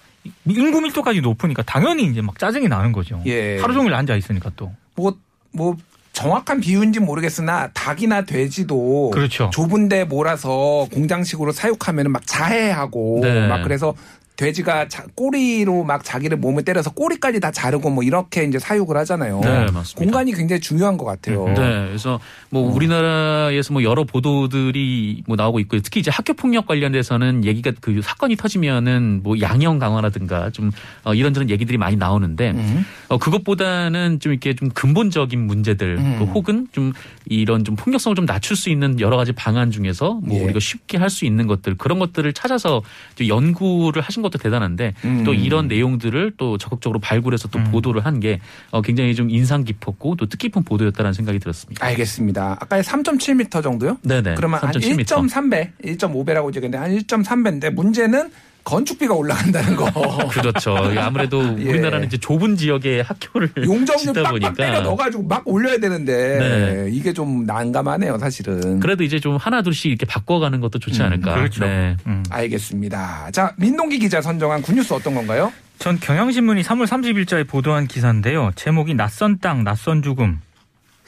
인구 0.47 0.81
밀도까지 0.81 1.21
높으니까 1.21 1.63
당연히 1.63 2.05
이제 2.05 2.21
막 2.23 2.39
짜증이 2.39 2.69
나는 2.69 2.93
거죠. 2.93 3.21
예. 3.27 3.59
하루 3.59 3.75
종일 3.75 3.93
앉아 3.95 4.15
있으니까 4.15 4.53
또. 4.55 4.71
뭐, 4.95 5.17
뭐, 5.53 5.75
정확한 6.13 6.61
비유인지 6.61 7.01
모르겠으나 7.01 7.69
닭이나 7.73 8.23
돼지도 8.23 9.11
그렇죠. 9.13 9.51
좁은데 9.53 10.05
몰아서 10.05 10.87
공장식으로 10.93 11.53
사육하면 11.53 12.13
막 12.13 12.27
자해하고 12.27 13.21
네. 13.23 13.49
막 13.49 13.63
그래서 13.63 13.95
돼지가 14.37 14.89
자- 14.89 15.05
꼬리로 15.15 15.85
막 15.85 16.03
자기를 16.05 16.39
몸을 16.39 16.65
때려서 16.65 16.91
꼬리까지 16.91 17.39
다 17.41 17.51
자르고 17.51 17.91
뭐 17.91 18.03
이렇게 18.03 18.45
이제 18.45 18.59
사육을 18.59 18.97
하잖아요. 18.99 19.41
네, 19.41 19.71
맞습니다. 19.71 19.95
공간이 19.97 20.33
굉장히 20.33 20.61
중요한 20.61 20.97
것 20.97 21.05
같아요. 21.05 21.47
네, 21.49 21.55
그래서 21.89 22.19
뭐 22.51 22.69
어. 22.69 22.75
우리나라에서 22.75 23.73
뭐 23.73 23.83
여러 23.83 24.05
보도들이 24.05 25.23
뭐 25.27 25.37
나오고 25.37 25.61
있고 25.61 25.79
특히 25.81 26.01
이제 26.01 26.11
학교 26.11 26.33
폭력 26.35 26.67
관련돼서는 26.67 27.45
얘기가 27.45 27.73
그 27.81 28.01
사건이 28.03 28.37
터지면은 28.37 29.21
뭐 29.23 29.39
양형 29.41 29.79
강화라든가 29.79 30.51
좀 30.51 30.71
어, 31.05 31.15
이런저런 31.15 31.51
얘기들이 31.51 31.79
많이 31.79 31.97
나오는데 31.97 32.51
음. 32.53 32.85
어, 33.09 33.19
그것보다는 33.19 34.19
좀 34.21 34.33
이렇게 34.33 34.55
좀 34.55 34.71
근본적인 34.71 35.39
문제들 35.47 35.99
음. 35.99 36.17
그 36.19 36.25
혹은 36.33 36.67
좀 36.73 36.93
이런 37.27 37.65
좀 37.65 37.77
폭력성을 37.77 38.15
좀 38.17 38.27
낮출 38.27 38.57
수 38.57 38.71
있는 38.71 38.99
여러 39.01 39.17
가지 39.17 39.33
방안 39.33 39.71
중에서 39.71 40.21
뭐 40.23 40.39
예. 40.39 40.45
우리가 40.45 40.59
쉽게 40.59 40.99
할 40.99 41.13
수 41.13 41.27
있는 41.27 41.47
것들 41.47 41.77
그런 41.77 41.99
것들을 41.99 42.33
찾아서 42.33 42.83
이제 43.15 43.29
연구를 43.29 44.01
하신 44.03 44.23
것도 44.23 44.39
대단한데 44.39 44.95
음. 45.05 45.25
또 45.25 45.35
이런 45.35 45.69
내용들을 45.69 46.33
또 46.39 46.57
적극적으로 46.57 46.99
발굴해서 46.99 47.49
또 47.49 47.59
음. 47.59 47.65
보도를 47.71 48.05
한게 48.07 48.41
어, 48.71 48.81
굉장히 48.81 49.15
좀 49.15 49.29
인상 49.29 49.63
깊었고 49.63 50.17
또 50.17 50.27
뜻깊은 50.27 50.65
보도였다는 50.65 51.13
생각이 51.13 51.39
들었습니다. 51.39 51.85
알겠습니다. 51.85 52.57
아까 52.59 52.81
3.7m 52.81 53.63
정도요? 53.63 53.99
네네. 54.03 54.35
그러면 54.37 54.61
한 54.61 54.71
3.7m. 54.71 55.05
1.3배, 55.05 55.71
1.5배라고 55.99 56.49
얘기했는데 56.49 56.79
한 56.79 56.97
1.3배인데 56.97 57.71
문제는 57.71 58.31
건축비가 58.65 59.15
올라간다는 59.15 59.77
거. 59.77 59.91
그렇죠. 60.29 60.77
아무래도 60.77 61.43
예. 61.61 61.69
우리나라는 61.71 62.07
이제 62.07 62.17
좁은 62.17 62.57
지역에 62.57 63.01
학교를 63.01 63.51
용적률 63.65 63.99
짓다 63.99 64.23
빡빡 64.23 64.55
때려 64.57 64.73
보니까 64.73 64.81
넣어가지고 64.81 65.25
막 65.25 65.43
올려야 65.47 65.79
되는데 65.79 66.39
네. 66.39 66.89
이게 66.91 67.13
좀 67.13 67.45
난감하네요, 67.45 68.19
사실은. 68.19 68.81
그래도 68.81 69.05
이제 69.05 69.19
좀 69.19 69.37
하나 69.37 69.63
둘씩 69.63 69.87
이렇게 69.87 70.07
바꿔가는 70.07 70.61
것도 70.61 70.79
좋지 70.79 71.01
음, 71.01 71.07
않을까. 71.07 71.35
그렇죠. 71.35 71.65
네. 71.65 71.97
음. 72.07 72.23
알겠습니다. 72.31 73.31
자, 73.33 73.53
민동기 73.57 73.99
기자 73.99 74.21
선정한 74.21 74.63
굿뉴스 74.63 74.93
어떤 74.95 75.15
건가요? 75.15 75.53
전 75.79 75.99
경향신문이 75.99 76.63
3월 76.63 76.87
30일자에 76.87 77.49
보도한 77.49 77.89
기사인데요. 77.89 78.53
제목이 78.55 78.95
낯선 78.95 79.39
땅, 79.41 79.65
낯선 79.65 80.03
죽음. 80.03 80.41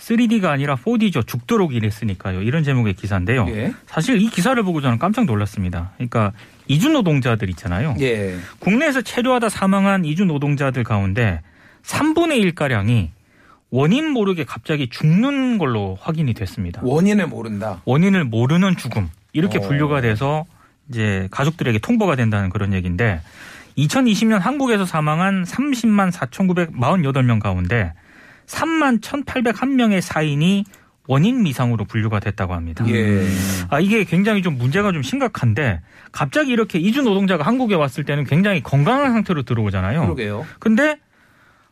3D가 0.04 0.46
아니라 0.46 0.76
4D죠. 0.76 1.26
죽도록 1.26 1.74
일했으니까요. 1.74 2.42
이런 2.42 2.62
제목의 2.62 2.94
기사인데요. 2.94 3.46
예. 3.48 3.72
사실 3.86 4.20
이 4.20 4.28
기사를 4.28 4.60
보고 4.62 4.80
저는 4.80 4.98
깜짝 4.98 5.24
놀랐습니다. 5.24 5.92
그러니까 5.96 6.32
이주 6.68 6.90
노동자들 6.90 7.48
있잖아요. 7.50 7.94
예. 8.00 8.36
국내에서 8.58 9.02
체류하다 9.02 9.48
사망한 9.48 10.04
이주 10.04 10.24
노동자들 10.26 10.84
가운데 10.84 11.40
3분의 11.82 12.52
1가량이 12.54 13.08
원인 13.70 14.10
모르게 14.10 14.44
갑자기 14.44 14.88
죽는 14.88 15.58
걸로 15.58 15.96
확인이 16.00 16.34
됐습니다. 16.34 16.80
원인을 16.84 17.26
모른다. 17.26 17.82
원인을 17.86 18.24
모르는 18.24 18.76
죽음 18.76 19.10
이렇게 19.32 19.58
어. 19.58 19.60
분류가 19.62 20.00
돼서 20.00 20.44
이제 20.88 21.28
가족들에게 21.30 21.78
통보가 21.78 22.14
된다는 22.14 22.50
그런 22.50 22.72
얘기인데 22.72 23.20
2020년 23.78 24.38
한국에서 24.38 24.84
사망한 24.84 25.44
30만 25.44 26.12
4,948명 26.12 27.40
가운데 27.40 27.92
3만 28.46 29.00
1,801명의 29.00 30.00
사인이 30.00 30.64
원인 31.06 31.42
미상으로 31.42 31.84
분류가 31.84 32.20
됐다고 32.20 32.54
합니다. 32.54 32.84
예. 32.88 33.26
아 33.68 33.78
이게 33.78 34.04
굉장히 34.04 34.42
좀 34.42 34.56
문제가 34.56 34.90
좀 34.92 35.02
심각한데 35.02 35.80
갑자기 36.12 36.52
이렇게 36.52 36.78
이주 36.78 37.02
노동자가 37.02 37.44
한국에 37.44 37.74
왔을 37.74 38.04
때는 38.04 38.24
굉장히 38.24 38.62
건강한 38.62 39.12
상태로 39.12 39.42
들어오잖아요. 39.42 40.02
그러게요. 40.02 40.46
근데 40.58 40.98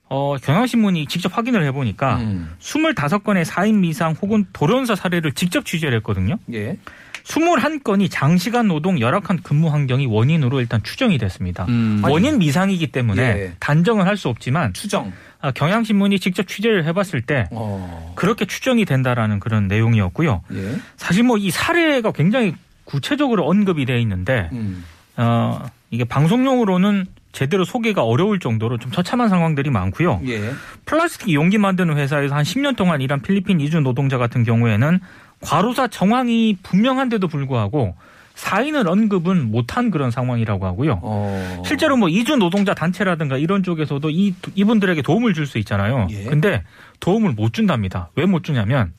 어 0.09 0.37
경향신문이 0.37 1.07
직접 1.07 1.37
확인을 1.37 1.65
해보니까 1.65 2.17
음. 2.17 2.55
25건의 2.61 3.45
사인 3.45 3.81
미상 3.81 4.15
혹은 4.21 4.45
돌연사 4.53 4.95
사례를 4.95 5.33
직접 5.33 5.65
취재를 5.65 5.97
했거든요. 5.99 6.37
예. 6.53 6.77
21건이 7.25 8.09
장시간 8.11 8.69
노동 8.69 9.01
열악한 9.01 9.43
근무 9.43 9.69
환경이 9.71 10.07
원인으로 10.07 10.61
일단 10.61 10.83
추정이 10.83 11.19
됐습니다. 11.19 11.65
음, 11.69 12.03
원인 12.05 12.39
미상이기 12.39 12.89
때문에 12.89 13.23
예. 13.23 13.53
단정을 13.61 14.07
할수 14.07 14.29
없지만 14.29 14.73
추정. 14.73 15.13
아, 15.41 15.51
경향신문이 15.51 16.21
직접 16.21 16.47
취재를 16.47 16.85
해봤을 16.87 17.23
때 17.23 17.49
어. 17.51 18.13
그렇게 18.15 18.45
추정이 18.45 18.85
된다라는 18.85 19.41
그런 19.41 19.67
내용이었고요. 19.69 20.43
예. 20.53 20.77
사실 20.97 21.25
뭐 21.25 21.37
이 21.37 21.51
사례가 21.51 22.13
굉장히 22.13 22.55
구체적으로 22.85 23.47
언급이 23.49 23.85
돼 23.87 24.01
있는데 24.01 24.49
음. 24.53 24.85
어, 25.17 25.65
이게 25.91 26.05
방송용으로는 26.05 27.07
제대로 27.33 27.65
소개가 27.65 28.05
어려울 28.05 28.39
정도로 28.39 28.79
좀 28.79 28.93
처참한 28.93 29.29
상황들이 29.31 29.71
많고요. 29.71 30.21
예. 30.27 30.53
플라스틱 30.85 31.33
용기 31.33 31.57
만드는 31.59 31.97
회사에서 31.97 32.35
한 32.35 32.45
10년 32.45 32.77
동안 32.77 33.01
일한 33.01 33.23
필리핀 33.23 33.59
이주 33.61 33.81
노동자 33.81 34.19
같은 34.19 34.45
경우에는 34.45 35.01
과로사 35.43 35.89
정황이 35.89 36.57
분명한데도 36.63 37.29
불구하고 37.29 37.95
사인을 38.35 38.89
언급은 38.89 39.51
못한 39.51 39.91
그런 39.91 40.11
상황이라고 40.11 40.65
하고요. 40.67 41.01
어. 41.03 41.63
실제로 41.67 41.97
뭐 41.99 42.09
이주 42.09 42.37
노동자 42.37 42.73
단체라든가 42.75 43.37
이런 43.37 43.63
쪽에서도 43.63 44.09
이 44.11 44.35
이분들에게 44.55 45.03
도움을 45.03 45.35
줄 45.35 45.47
수 45.47 45.59
있잖아요. 45.59 46.09
예. 46.11 46.25
근데 46.25 46.65
도움을 47.01 47.33
못 47.33 47.53
준답니다. 47.53 48.09
왜 48.17 48.25
못 48.25 48.43
주냐면 48.43 48.93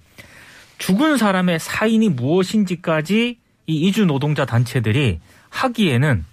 죽은 0.77 1.17
사람의 1.17 1.59
사인이 1.59 2.09
무엇인지까지 2.09 3.37
이 3.65 3.73
이주 3.87 4.05
노동자 4.05 4.45
단체들이 4.45 5.19
하기에는 5.49 6.25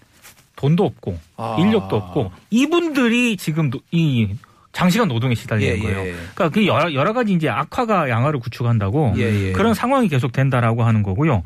돈도 0.56 0.84
없고 0.84 1.18
아. 1.36 1.56
인력도 1.58 1.96
없고 1.96 2.32
이분들이 2.50 3.36
지금 3.38 3.70
노- 3.70 3.80
이 3.92 4.28
장시간 4.72 5.09
노동에 5.09 5.35
시달리는 5.35 5.76
예, 5.76 5.80
거예요. 5.80 5.98
예. 6.06 6.12
그러니까 6.12 6.48
그 6.50 6.66
여러, 6.66 6.92
여러 6.94 7.12
가지 7.12 7.33
이제 7.33 7.48
악화가 7.48 8.09
양화를 8.09 8.40
구축한다고 8.40 9.14
예, 9.16 9.48
예. 9.48 9.52
그런 9.52 9.74
상황이 9.74 10.09
계속 10.09 10.33
된다라고 10.33 10.85
하는 10.85 11.02
거고요. 11.02 11.42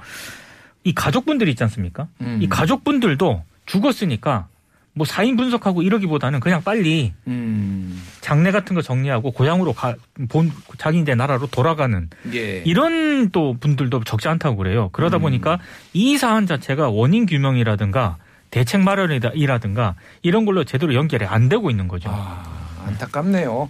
이 0.84 0.94
가족분들 0.94 1.48
있지 1.48 1.62
않습니까? 1.64 2.08
음. 2.20 2.38
이 2.42 2.48
가족분들도 2.48 3.42
죽었으니까 3.66 4.48
뭐 4.92 5.04
사인 5.04 5.36
분석하고 5.36 5.82
이러기보다는 5.82 6.38
그냥 6.38 6.62
빨리 6.62 7.12
음. 7.26 8.00
장례 8.20 8.52
같은 8.52 8.76
거 8.76 8.82
정리하고 8.82 9.32
고향으로 9.32 9.72
가, 9.72 9.96
본 10.28 10.52
자기 10.78 11.00
이제 11.00 11.14
나라로 11.14 11.48
돌아가는 11.48 12.08
예. 12.32 12.62
이런 12.64 13.30
또 13.30 13.56
분들도 13.58 14.04
적지 14.04 14.28
않다고 14.28 14.56
그래요. 14.56 14.90
그러다 14.92 15.16
음. 15.16 15.22
보니까 15.22 15.58
이 15.92 16.16
사안 16.16 16.46
자체가 16.46 16.90
원인 16.90 17.26
규명이라든가 17.26 18.18
대책 18.50 18.82
마련이라든가 18.82 19.96
이런 20.22 20.44
걸로 20.44 20.62
제대로 20.62 20.94
연결이 20.94 21.24
안 21.24 21.48
되고 21.48 21.70
있는 21.70 21.88
거죠. 21.88 22.08
아, 22.12 22.44
안타깝네요. 22.86 23.68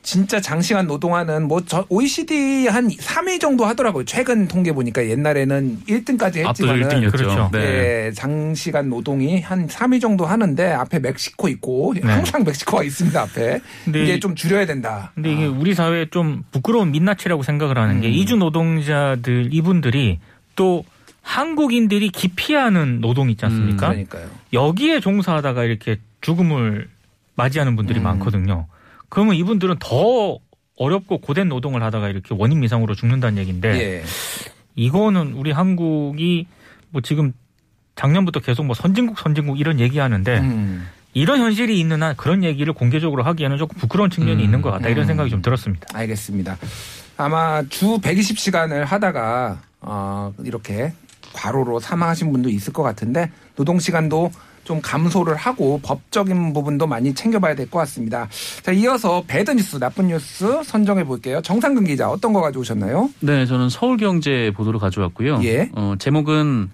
진짜 0.00 0.40
장시간 0.40 0.86
노동하는 0.86 1.48
뭐 1.48 1.60
저 1.66 1.84
OECD 1.90 2.66
한 2.68 2.88
3위 2.88 3.40
정도 3.40 3.66
하더라고요. 3.66 4.04
최근 4.06 4.48
통계 4.48 4.72
보니까 4.72 5.06
옛날에는 5.06 5.80
1등까지 5.86 6.46
압도적 6.46 6.76
했지만 6.76 6.80
1등이었죠. 7.02 7.12
그렇죠. 7.12 7.50
네. 7.52 8.06
예, 8.06 8.12
장시간 8.12 8.88
노동이 8.88 9.40
한 9.42 9.66
3위 9.66 10.00
정도 10.00 10.24
하는데 10.24 10.72
앞에 10.72 11.00
멕시코 11.00 11.48
있고 11.48 11.92
네. 11.94 12.00
항상 12.10 12.42
멕시코가 12.44 12.84
있습니다 12.84 13.20
앞에 13.20 13.60
근데 13.84 14.04
이제 14.04 14.14
이- 14.14 14.20
좀 14.20 14.34
줄여야 14.34 14.64
된다. 14.64 15.10
근데 15.14 15.30
이게 15.32 15.44
우리 15.46 15.74
사회에 15.74 16.06
좀 16.10 16.42
부끄러운 16.52 16.90
민낯이라고 16.92 17.42
생각을 17.42 17.76
하는 17.76 18.00
게 18.00 18.08
음. 18.08 18.12
이주 18.12 18.36
노동자들 18.36 19.48
이분들이 19.52 20.20
또 20.56 20.84
한국인들이 21.20 22.08
기피하는 22.08 23.00
노동 23.02 23.28
있지 23.28 23.44
않습니까? 23.44 23.88
그러니까요. 23.88 24.28
여기에 24.54 25.00
종사하다가 25.00 25.64
이렇게 25.64 25.98
죽음을 26.22 26.88
맞이하는 27.38 27.76
분들이 27.76 28.00
음. 28.00 28.02
많거든요. 28.02 28.66
그러면 29.08 29.36
이분들은 29.36 29.76
더 29.78 30.38
어렵고 30.76 31.18
고된 31.18 31.48
노동을 31.48 31.82
하다가 31.82 32.08
이렇게 32.08 32.34
원인 32.36 32.60
미상으로 32.60 32.94
죽는다는 32.94 33.38
얘기인데 33.38 33.68
예. 33.80 34.04
이거는 34.74 35.32
우리 35.32 35.50
한국이 35.50 36.46
뭐 36.90 37.00
지금 37.00 37.32
작년부터 37.96 38.40
계속 38.40 38.64
뭐 38.64 38.74
선진국 38.74 39.18
선진국 39.18 39.58
이런 39.58 39.80
얘기하는데 39.80 40.38
음. 40.38 40.86
이런 41.14 41.40
현실이 41.40 41.78
있는 41.80 42.02
한 42.02 42.16
그런 42.16 42.44
얘기를 42.44 42.72
공개적으로 42.72 43.22
하기에는 43.22 43.56
조금 43.56 43.76
부끄러운 43.78 44.10
측면이 44.10 44.40
음. 44.40 44.44
있는 44.44 44.62
것 44.62 44.70
같다 44.70 44.88
이런 44.88 45.04
음. 45.04 45.06
생각이 45.06 45.30
좀 45.30 45.40
들었습니다. 45.40 45.86
알겠습니다. 45.94 46.58
아마 47.16 47.62
주 47.68 47.98
120시간을 47.98 48.84
하다가 48.84 49.60
어, 49.80 50.34
이렇게 50.44 50.92
과로로 51.32 51.80
사망하신 51.80 52.32
분도 52.32 52.48
있을 52.48 52.72
것 52.72 52.82
같은데 52.82 53.30
노동 53.56 53.78
시간도 53.78 54.30
좀 54.68 54.82
감소를 54.82 55.34
하고 55.34 55.80
법적인 55.82 56.52
부분도 56.52 56.86
많이 56.86 57.14
챙겨봐야 57.14 57.54
될 57.54 57.70
것 57.70 57.78
같습니다. 57.78 58.28
자, 58.62 58.70
이어서 58.72 59.24
배드 59.26 59.50
뉴스, 59.50 59.78
나쁜 59.78 60.08
뉴스 60.08 60.62
선정해 60.62 61.04
볼게요. 61.04 61.40
정상근 61.40 61.84
기자 61.84 62.10
어떤 62.10 62.34
거 62.34 62.42
가져오셨나요? 62.42 63.08
네, 63.20 63.46
저는 63.46 63.70
서울경제 63.70 64.52
보도를 64.54 64.78
가져왔고요. 64.78 65.40
예. 65.44 65.70
어, 65.72 65.94
제목은 65.98 66.68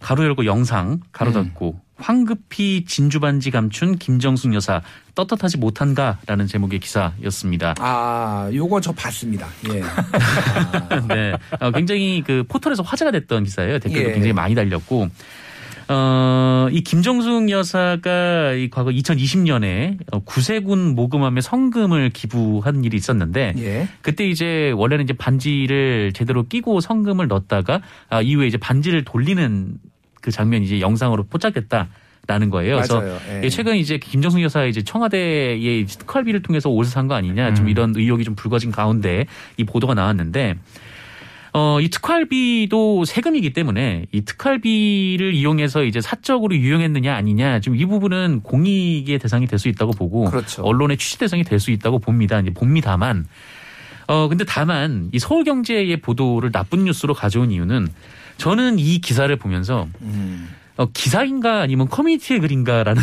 가로 0.00 0.24
열고 0.24 0.46
영상 0.46 1.00
가로 1.12 1.32
닫고 1.32 1.78
황급히 1.96 2.86
진주 2.86 3.20
반지 3.20 3.50
감춘 3.50 3.98
김정숙 3.98 4.54
여사 4.54 4.80
떳떳하지 5.14 5.58
못한가라는 5.58 6.46
제목의 6.46 6.78
기사였습니다. 6.80 7.74
아, 7.78 8.48
요거 8.52 8.80
저 8.80 8.92
봤습니다. 8.92 9.46
예. 9.74 9.82
네, 11.14 11.34
어, 11.60 11.70
굉장히 11.70 12.22
그 12.26 12.44
포털에서 12.48 12.82
화제가 12.82 13.10
됐던 13.10 13.44
기사예요. 13.44 13.78
댓글도 13.78 14.08
예. 14.08 14.12
굉장히 14.14 14.32
많이 14.32 14.54
달렸고. 14.54 15.08
어, 15.88 16.68
이 16.72 16.80
김정숙 16.82 17.48
여사가 17.50 18.52
이 18.54 18.68
과거 18.70 18.90
2020년에 18.90 20.24
구세군 20.24 20.94
모금함에 20.94 21.40
성금을 21.40 22.10
기부한 22.10 22.82
일이 22.84 22.96
있었는데 22.96 23.54
예. 23.58 23.88
그때 24.02 24.26
이제 24.26 24.72
원래는 24.74 25.04
이제 25.04 25.12
반지를 25.12 26.12
제대로 26.12 26.42
끼고 26.46 26.80
성금을 26.80 27.28
넣었다가 27.28 27.82
아, 28.08 28.20
이후에 28.20 28.46
이제 28.48 28.56
반지를 28.58 29.04
돌리는 29.04 29.74
그 30.20 30.30
장면이 30.32 30.64
이제 30.64 30.80
영상으로 30.80 31.24
포착됐다 31.24 31.88
라는 32.28 32.50
거예요. 32.50 32.74
그래서 32.74 32.98
맞아요. 33.00 33.18
예. 33.30 33.42
예, 33.44 33.48
최근 33.48 33.76
이제 33.76 33.98
김정숙 33.98 34.42
여사 34.42 34.64
이제 34.64 34.82
청와대의 34.82 35.86
특활비를 35.86 36.42
통해서 36.42 36.68
옷을 36.68 36.90
산 36.90 37.06
거 37.06 37.14
아니냐 37.14 37.54
좀 37.54 37.66
음. 37.66 37.68
이런 37.68 37.92
의혹이 37.94 38.24
좀 38.24 38.34
불거진 38.34 38.72
가운데 38.72 39.26
이 39.56 39.62
보도가 39.62 39.94
나왔는데 39.94 40.56
어, 41.58 41.80
이 41.80 41.88
특활비도 41.88 43.06
세금이기 43.06 43.54
때문에 43.54 44.04
이 44.12 44.20
특활비를 44.26 45.32
이용해서 45.32 45.84
이제 45.84 46.02
사적으로 46.02 46.54
유용했느냐 46.54 47.14
아니냐 47.14 47.60
좀 47.60 47.76
이 47.76 47.86
부분은 47.86 48.42
공익의 48.42 49.18
대상이 49.18 49.46
될 49.46 49.58
수 49.58 49.68
있다고 49.68 49.92
보고 49.92 50.24
그렇죠. 50.26 50.62
언론의 50.62 50.98
취재 50.98 51.16
대상이 51.20 51.44
될 51.44 51.58
수 51.58 51.70
있다고 51.70 51.98
봅니다. 51.98 52.38
이제 52.40 52.50
봅니다만 52.52 53.24
어 54.06 54.28
근데 54.28 54.44
다만 54.44 55.08
이 55.12 55.18
서울경제의 55.18 55.96
보도를 56.02 56.52
나쁜 56.52 56.84
뉴스로 56.84 57.14
가져온 57.14 57.50
이유는 57.50 57.88
저는 58.36 58.78
이 58.78 58.98
기사를 58.98 59.34
보면서 59.36 59.88
음. 60.02 60.50
어, 60.76 60.84
기사인가 60.92 61.62
아니면 61.62 61.88
커뮤니티의 61.88 62.40
글인가라는 62.40 63.02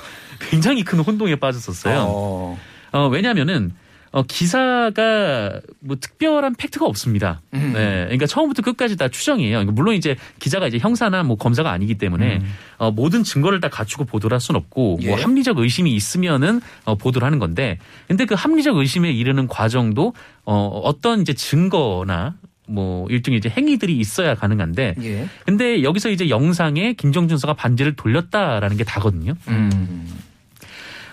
굉장히 0.50 0.84
큰 0.84 0.98
혼동에 0.98 1.36
빠졌었어요. 1.36 2.04
어. 2.06 2.58
어, 2.92 3.08
왜냐면은 3.08 3.72
어, 4.14 4.22
기사가 4.22 5.60
뭐 5.80 5.96
특별한 6.00 6.54
팩트가 6.54 6.86
없습니다. 6.86 7.40
음. 7.52 7.72
네. 7.74 8.04
그러니까 8.04 8.26
처음부터 8.26 8.62
끝까지 8.62 8.96
다 8.96 9.08
추정이에요. 9.08 9.56
그러니까 9.56 9.72
물론 9.72 9.96
이제 9.96 10.14
기자가 10.38 10.68
이제 10.68 10.78
형사나 10.78 11.24
뭐 11.24 11.36
검사가 11.36 11.72
아니기 11.72 11.96
때문에 11.96 12.36
음. 12.36 12.52
어, 12.78 12.92
모든 12.92 13.24
증거를 13.24 13.58
다 13.58 13.68
갖추고 13.68 14.04
보도를 14.04 14.36
할 14.36 14.40
수는 14.40 14.60
없고 14.60 14.98
예. 15.02 15.08
뭐 15.08 15.16
합리적 15.18 15.58
의심이 15.58 15.92
있으면은 15.92 16.60
어, 16.84 16.94
보도를 16.94 17.26
하는 17.26 17.40
건데 17.40 17.78
근데 18.06 18.24
그 18.24 18.36
합리적 18.36 18.76
의심에 18.76 19.10
이르는 19.10 19.48
과정도 19.48 20.14
어, 20.44 20.68
어떤 20.84 21.22
이제 21.22 21.32
증거나 21.32 22.36
뭐 22.68 23.08
일종의 23.10 23.38
이제 23.38 23.48
행위들이 23.48 23.98
있어야 23.98 24.36
가능한데 24.36 24.94
예. 25.02 25.28
근데 25.44 25.82
여기서 25.82 26.10
이제 26.10 26.28
영상에 26.28 26.92
김정준 26.92 27.36
서가 27.36 27.54
반지를 27.54 27.96
돌렸다라는 27.96 28.76
게 28.76 28.84
다거든요. 28.84 29.34
음. 29.48 30.06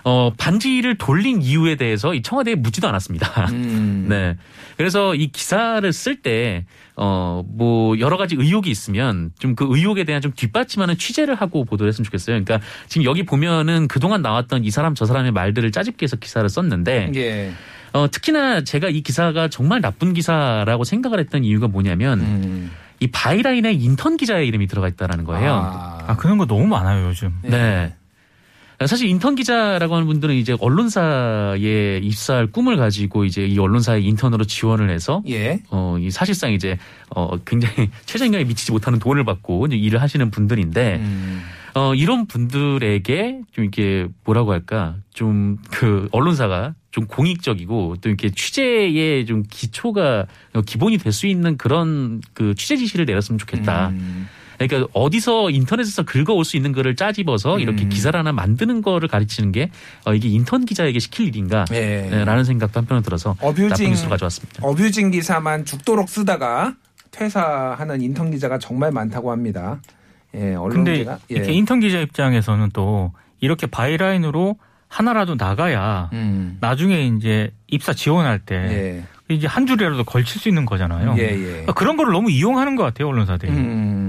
어, 0.03 0.31
반지를 0.37 0.97
돌린 0.97 1.41
이유에 1.41 1.75
대해서 1.75 2.13
이 2.13 2.21
청와대에 2.21 2.55
묻지도 2.55 2.87
않았습니다. 2.87 3.47
음. 3.51 4.07
네. 4.09 4.35
그래서 4.77 5.13
이 5.13 5.27
기사를 5.27 5.91
쓸 5.93 6.21
때, 6.21 6.65
어, 6.95 7.43
뭐, 7.47 7.99
여러 7.99 8.17
가지 8.17 8.35
의혹이 8.35 8.69
있으면 8.69 9.31
좀 9.39 9.55
그 9.55 9.67
의혹에 9.69 10.05
대한 10.05 10.21
좀 10.21 10.31
뒷받침하는 10.35 10.97
취재를 10.97 11.35
하고 11.35 11.65
보도를 11.65 11.89
했으면 11.89 12.05
좋겠어요. 12.05 12.43
그러니까 12.43 12.65
지금 12.87 13.05
여기 13.05 13.23
보면은 13.23 13.87
그동안 13.87 14.21
나왔던 14.21 14.63
이 14.63 14.71
사람 14.71 14.95
저 14.95 15.05
사람의 15.05 15.31
말들을 15.33 15.71
짜집게 15.71 16.05
해서 16.05 16.15
기사를 16.15 16.47
썼는데, 16.49 17.11
예. 17.15 17.51
어, 17.93 18.09
특히나 18.09 18.63
제가 18.63 18.89
이 18.89 19.01
기사가 19.01 19.49
정말 19.49 19.81
나쁜 19.81 20.13
기사라고 20.13 20.83
생각을 20.83 21.19
했던 21.19 21.43
이유가 21.43 21.67
뭐냐면, 21.67 22.21
음. 22.21 22.71
이 23.01 23.07
byline에 23.07 23.73
인턴 23.73 24.15
기자의 24.15 24.47
이름이 24.47 24.67
들어가 24.67 24.87
있다라는 24.87 25.25
거예요. 25.25 25.53
아. 25.53 25.97
아 26.07 26.15
그런 26.17 26.37
거 26.37 26.45
너무 26.45 26.67
많아요 26.67 27.07
요즘. 27.07 27.33
네. 27.41 27.93
사실 28.87 29.07
인턴 29.09 29.35
기자라고 29.35 29.95
하는 29.95 30.07
분들은 30.07 30.35
이제 30.35 30.55
언론사에 30.59 31.99
입사할 32.03 32.47
꿈을 32.47 32.77
가지고 32.77 33.25
이제 33.25 33.45
이 33.45 33.57
언론사에 33.59 34.01
인턴으로 34.01 34.43
지원을 34.45 34.89
해서 34.89 35.21
예. 35.27 35.61
어, 35.69 35.97
이 35.99 36.09
사실상 36.11 36.53
이제 36.53 36.77
어, 37.15 37.37
굉장히 37.45 37.89
최저임금에 38.05 38.43
미치지 38.45 38.71
못하는 38.71 38.99
돈을 38.99 39.23
받고 39.23 39.65
이제 39.67 39.75
일을 39.75 40.01
하시는 40.01 40.29
분들인데 40.31 40.95
음. 40.97 41.41
어, 41.73 41.95
이런 41.95 42.25
분들에게 42.27 43.41
좀 43.51 43.63
이렇게 43.63 44.07
뭐라고 44.25 44.51
할까 44.51 44.95
좀 45.13 45.57
그 45.71 46.09
언론사가 46.11 46.75
좀 46.91 47.05
공익적이고 47.07 47.95
또 48.01 48.09
이렇게 48.09 48.29
취재의 48.29 49.25
좀 49.25 49.43
기초가 49.49 50.25
어, 50.53 50.61
기본이 50.61 50.97
될 50.97 51.13
수 51.13 51.27
있는 51.27 51.57
그런 51.57 52.21
그 52.33 52.53
취재 52.55 52.75
지시를 52.75 53.05
내렸으면 53.05 53.37
좋겠다. 53.39 53.89
음. 53.89 54.27
그러니까 54.67 54.89
어디서 54.93 55.49
인터넷에서 55.49 56.03
긁어올 56.03 56.45
수 56.45 56.57
있는 56.57 56.71
거를 56.71 56.95
짜집어서 56.95 57.59
이렇게 57.59 57.83
음. 57.83 57.89
기사를 57.89 58.17
하나 58.17 58.31
만드는 58.31 58.81
거를 58.81 59.07
가르치는 59.07 59.51
게 59.51 59.69
어, 60.05 60.13
이게 60.13 60.27
인턴 60.27 60.65
기자에게 60.65 60.99
시킬 60.99 61.27
일인가 61.27 61.65
예. 61.71 62.07
네, 62.09 62.25
라는 62.25 62.43
생각도 62.43 62.79
한편으로 62.79 63.03
들어서 63.03 63.35
나쁜 63.39 63.65
abusing 63.65 63.89
뉴스를 63.89 64.09
가져왔습니다. 64.09 64.65
abusing 64.65 65.11
기사만 65.11 65.65
죽도록 65.65 66.09
쓰다가 66.09 66.75
퇴사하는 67.11 68.01
인턴 68.01 68.31
기자가 68.31 68.57
정말 68.57 68.91
많다고 68.91 69.31
합니다. 69.31 69.81
예, 70.33 70.39
근데 70.39 70.55
언론계가 70.55 71.19
예. 71.31 71.35
이렇게 71.35 71.51
인턴 71.51 71.79
기자 71.79 71.99
입장에서는 71.99 72.69
또 72.73 73.11
이렇게 73.39 73.67
byline으로 73.67 74.57
하나라도 74.87 75.35
나가야 75.35 76.09
음. 76.13 76.57
나중에 76.59 77.07
이제 77.07 77.51
입사 77.67 77.93
지원할 77.93 78.39
때 78.39 78.55
예. 78.55 79.03
이제 79.33 79.47
한 79.47 79.65
줄이라도 79.65 80.03
걸칠 80.03 80.41
수 80.41 80.49
있는 80.49 80.65
거잖아요. 80.65 81.15
예, 81.17 81.29
예. 81.31 81.37
그러니까 81.37 81.73
그런 81.73 81.95
거를 81.95 82.11
너무 82.11 82.29
이용하는 82.29 82.75
것 82.75 82.83
같아요 82.83 83.07
언론사들이. 83.07 83.51
음, 83.51 84.00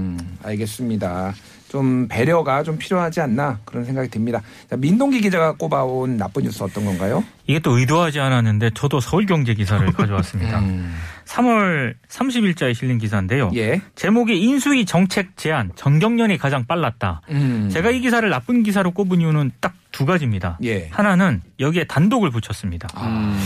알겠습니다. 0.43 1.33
좀 1.69 2.07
배려가 2.07 2.61
좀 2.61 2.77
필요하지 2.77 3.19
않나 3.21 3.59
그런 3.65 3.83
생각이 3.83 4.07
듭니다. 4.09 4.41
자, 4.69 4.77
민동기 4.77 5.21
기자가 5.21 5.53
꼽아온 5.53 6.17
나쁜 6.17 6.43
뉴스 6.43 6.61
어떤 6.61 6.85
건가요? 6.85 7.23
이게 7.47 7.57
또 7.59 7.77
의도하지 7.79 8.19
않았는데 8.19 8.71
저도 8.75 8.99
서울경제 8.99 9.55
기사를 9.55 9.83
가져왔습니다. 9.93 10.59
음, 10.59 10.93
3월 11.25 11.95
30일자에 12.09 12.75
실린 12.75 12.99
기사인데요. 12.99 13.49
예. 13.55 13.81
제목이 13.95 14.39
인수위 14.39 14.85
정책 14.85 15.35
제안 15.35 15.71
전경련이 15.75 16.37
가장 16.37 16.65
빨랐다. 16.67 17.21
음, 17.31 17.69
제가 17.71 17.89
이 17.89 18.01
기사를 18.01 18.29
나쁜 18.29 18.61
기사로 18.61 18.91
꼽은 18.91 19.21
이유는 19.21 19.51
딱 19.59 19.73
두 19.93 20.07
가지입니다. 20.07 20.57
예. 20.63 20.87
하나는 20.91 21.43
여기에 21.59 21.83
단독을 21.83 22.31
붙였습니다. 22.31 22.87
아, 22.95 23.37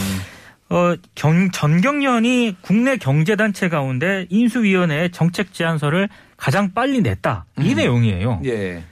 어, 0.69 0.95
경, 1.15 1.49
전경련이 1.51 2.58
국내 2.62 2.97
경제단체 2.97 3.69
가운데 3.69 4.25
인수위원회에 4.30 5.10
정책 5.10 5.53
제안서를 5.53 6.10
가장 6.36 6.73
빨리 6.73 7.01
냈다. 7.01 7.45
이 7.60 7.71
음. 7.71 7.75
내용이에요. 7.75 8.41
예. 8.45 8.84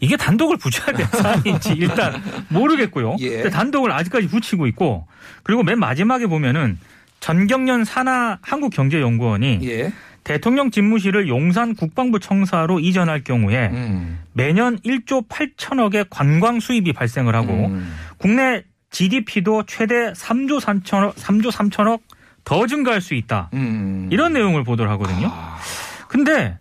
이게 0.00 0.16
단독을 0.16 0.58
붙여야 0.58 0.96
될 0.96 1.06
사안인지 1.12 1.72
일단 1.72 2.22
모르겠고요. 2.48 3.16
예. 3.20 3.48
단독을 3.50 3.90
아직까지 3.90 4.28
붙이고 4.28 4.66
있고 4.68 5.06
그리고 5.42 5.62
맨 5.62 5.78
마지막에 5.78 6.26
보면은 6.26 6.78
전경련 7.20 7.84
산하 7.84 8.38
한국경제연구원이 8.42 9.60
예. 9.64 9.92
대통령 10.24 10.70
집무실을 10.70 11.28
용산 11.28 11.74
국방부 11.74 12.18
청사로 12.18 12.80
이전할 12.80 13.24
경우에 13.24 13.68
음, 13.72 14.20
매년 14.32 14.78
1조 14.78 15.28
8천억의 15.28 16.06
관광 16.08 16.60
수입이 16.60 16.94
발생을 16.94 17.34
하고 17.34 17.52
음, 17.66 17.94
국내 18.16 18.64
GDP도 18.94 19.64
최대 19.66 20.12
3조 20.12 20.60
3천억, 20.60 21.14
3조 21.14 21.50
3천억 21.50 22.00
더 22.44 22.66
증가할 22.66 23.00
수 23.00 23.14
있다. 23.14 23.50
음. 23.54 24.08
이런 24.12 24.32
내용을 24.32 24.62
보도를 24.62 24.90
하거든요. 24.92 25.28
아, 25.32 25.58
근데 26.06 26.56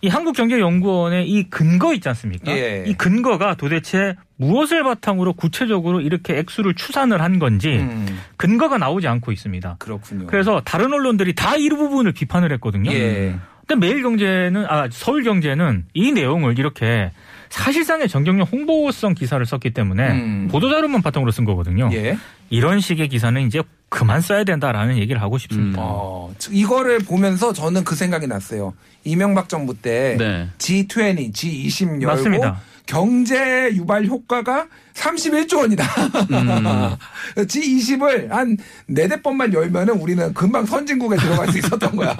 이 0.00 0.08
한국경제연구원의 0.08 1.28
이 1.28 1.48
근거 1.48 1.94
있지 1.94 2.08
않습니까? 2.08 2.50
예. 2.52 2.84
이 2.86 2.94
근거가 2.94 3.54
도대체 3.54 4.16
무엇을 4.36 4.82
바탕으로 4.82 5.34
구체적으로 5.34 6.00
이렇게 6.00 6.38
액수를 6.38 6.74
추산을 6.74 7.20
한 7.20 7.38
건지 7.38 7.68
음, 7.78 8.06
근거가 8.36 8.78
나오지 8.78 9.06
않고 9.06 9.30
있습니다. 9.32 9.76
그렇군요. 9.78 10.26
그래서 10.26 10.60
다른 10.64 10.92
언론들이 10.92 11.34
다 11.34 11.56
이 11.56 11.68
부분을 11.68 12.12
비판을 12.12 12.52
했거든요. 12.54 12.90
예. 12.92 13.36
근데 13.66 13.86
매일경제는 13.86 14.64
아 14.68 14.88
서울경제는 14.90 15.86
이 15.94 16.12
내용을 16.12 16.58
이렇게 16.58 17.10
사실상의 17.50 18.08
전경련 18.08 18.46
홍보성 18.46 19.14
기사를 19.14 19.44
썼기 19.44 19.70
때문에 19.70 20.10
음. 20.10 20.48
보도자료만 20.50 21.02
바탕으로 21.02 21.30
쓴 21.30 21.44
거거든요. 21.44 21.90
예. 21.92 22.18
이런 22.50 22.80
식의 22.80 23.08
기사는 23.08 23.40
이제 23.46 23.62
그만 23.88 24.20
써야 24.20 24.44
된다라는 24.44 24.98
얘기를 24.98 25.20
하고 25.22 25.38
싶습니다. 25.38 25.80
음. 25.80 25.84
어, 25.86 26.34
즉, 26.38 26.54
이거를 26.54 26.98
보면서 27.00 27.52
저는 27.52 27.84
그 27.84 27.94
생각이 27.94 28.26
났어요. 28.26 28.74
이명박 29.04 29.48
정부 29.48 29.74
때 29.74 30.16
네. 30.18 30.48
G20, 30.58 31.32
G20 31.32 32.02
열고 32.02 32.06
맞습니다. 32.06 32.60
경제 32.88 33.70
유발 33.74 34.06
효과가 34.06 34.66
31조 34.94 35.58
원이다. 35.58 35.84
음. 36.30 36.96
G20을 37.44 38.30
한 38.30 38.56
네댓 38.86 39.22
번만 39.22 39.52
열면은 39.52 39.94
우리는 40.00 40.32
금방 40.32 40.64
선진국에 40.64 41.16
들어갈 41.16 41.52
수 41.52 41.58
있었던 41.58 41.94
거야. 41.94 42.16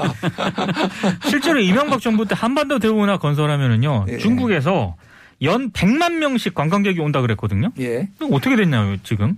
실제로 1.29 1.59
이명박 1.59 2.01
정부 2.03 2.27
때 2.27 2.35
한반도 2.39 2.79
대우나 2.79 3.17
건설하면은요 3.17 4.07
예. 4.09 4.19
중국에서 4.19 4.95
연 5.43 5.71
100만 5.73 6.15
명씩 6.15 6.55
관광객이 6.55 7.01
온다 7.01 7.21
그랬거든요. 7.21 7.71
예. 7.79 8.09
어떻게 8.33 8.57
됐냐요 8.57 8.97
지금? 9.03 9.37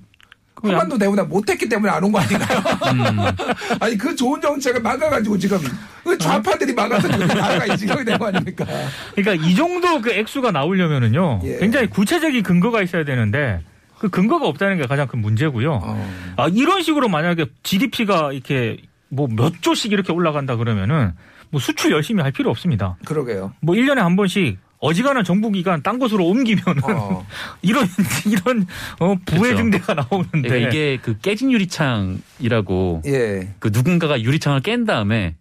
한반도 0.63 0.99
대우나 0.99 1.23
못했기 1.25 1.69
때문에 1.71 1.91
안 1.91 2.05
온 2.05 2.13
거 2.13 2.19
아닌가요? 2.19 2.59
음. 2.93 3.19
아니 3.81 3.97
그 3.97 4.15
좋은 4.15 4.39
정책을 4.43 4.83
막아가지고 4.83 5.39
지금 5.39 5.59
그 6.05 6.19
좌파들이 6.19 6.75
막아서 6.75 7.09
그렇게 7.09 7.33
나라가 7.35 7.67
이 7.75 7.79
지경이 7.79 8.05
된 8.05 8.19
거 8.19 8.27
아닙니까? 8.27 8.67
그러니까 9.15 9.47
이 9.47 9.55
정도 9.55 10.01
그 10.03 10.11
액수가 10.13 10.51
나오려면은요 10.51 11.41
예. 11.45 11.57
굉장히 11.59 11.87
구체적인 11.89 12.43
근거가 12.43 12.83
있어야 12.83 13.05
되는데 13.05 13.61
그 13.99 14.09
근거가 14.11 14.47
없다는 14.49 14.77
게 14.79 14.87
가장 14.87 15.07
큰 15.07 15.21
문제고요. 15.21 15.81
어. 15.83 16.11
아 16.37 16.49
이런 16.49 16.83
식으로 16.83 17.09
만약에 17.09 17.47
GDP가 17.63 18.33
이렇게 18.33 18.79
뭐 19.09 19.29
몇 19.29 19.63
조씩 19.63 19.93
이렇게 19.93 20.13
올라간다 20.13 20.57
그러면은 20.57 21.13
뭐 21.51 21.59
수출 21.61 21.91
열심히 21.93 22.23
할 22.23 22.33
필요 22.33 22.51
없습니다. 22.51 22.97
그러게요. 23.07 23.53
뭐 23.61 23.75
1년에 23.75 23.97
한 23.97 24.15
번씩 24.17 24.59
어지간한 24.81 25.25
정부기관 25.25 25.83
딴 25.83 25.99
곳으로 25.99 26.27
옮기면은 26.27 26.83
어. 26.85 27.27
이런 27.63 27.87
이런 28.27 28.67
어 28.99 29.15
부의 29.27 29.41
그렇죠. 29.41 29.57
증대가 29.57 29.95
나오는데 29.95 30.49
그러니까 30.49 30.69
이게 30.69 30.99
그 31.01 31.19
깨진 31.19 31.53
유리창이라고 31.53 33.03
예. 33.07 33.55
그 33.59 33.71
누군가가 33.73 34.21
유리창을 34.21 34.61
깬 34.61 34.87
다음에 34.87 35.35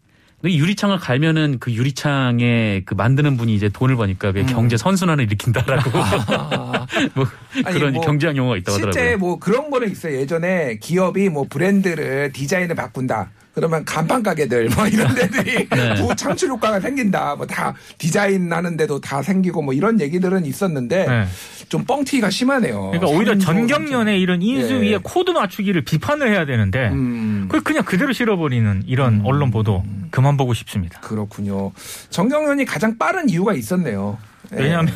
이 0.45 0.57
유리창을 0.57 0.99
갈면은 0.99 1.57
그 1.59 1.73
유리창에 1.73 2.83
그 2.85 2.93
만드는 2.93 3.35
분이 3.35 3.53
이제 3.53 3.67
돈을 3.67 3.97
버니까 3.97 4.31
그게 4.31 4.45
경제 4.45 4.77
선순환을 4.77 5.25
일으킨다라고 5.25 5.91
아. 5.99 6.85
뭐 7.13 7.25
음. 7.25 7.29
그런 7.65 7.93
뭐 7.93 8.01
경제학 8.03 8.35
용어가 8.35 8.57
있다고 8.57 8.77
실제 8.77 8.87
하더라고요. 8.99 9.17
뭐 9.17 9.39
그런 9.39 9.69
거는 9.69 9.91
있어요. 9.91 10.15
예전에 10.17 10.77
기업이 10.79 11.29
뭐 11.29 11.45
브랜드를 11.49 12.31
디자인을 12.33 12.75
바꾼다. 12.75 13.31
그러면 13.55 13.83
간판 13.83 14.23
가게들 14.23 14.69
뭐 14.69 14.87
이런 14.87 15.13
데들이 15.15 15.67
네. 15.67 15.95
또 15.95 16.13
창출 16.15 16.49
효과가 16.49 16.79
생긴다. 16.79 17.35
뭐 17.35 17.45
다 17.47 17.73
디자인 17.97 18.53
하는데도 18.53 19.01
다 19.01 19.21
생기고 19.23 19.61
뭐 19.63 19.73
이런 19.73 19.99
얘기들은 19.99 20.45
있었는데 20.45 21.05
네. 21.07 21.25
좀 21.67 21.83
뻥튀기가 21.83 22.29
심하네요. 22.29 22.91
그러니까 22.91 23.07
오히려 23.07 23.37
전경련의 23.37 24.21
이런 24.21 24.41
인수위의 24.41 24.93
예. 24.93 24.99
코드 25.01 25.31
맞추기를 25.31 25.81
비판을 25.83 26.31
해야 26.31 26.45
되는데 26.45 26.89
음. 26.89 27.45
그걸 27.47 27.61
그냥 27.61 27.83
그대로 27.83 28.13
실어버리는 28.13 28.83
이런 28.85 29.21
언론 29.25 29.49
보도 29.51 29.83
그만 30.11 30.37
보고 30.37 30.53
싶습니다. 30.53 30.99
그렇군요. 31.01 31.71
전경련이 32.11 32.65
가장 32.65 32.97
빠른 32.97 33.27
이유가 33.29 33.53
있었네요. 33.53 34.17
예. 34.53 34.63
왜냐하면 34.63 34.93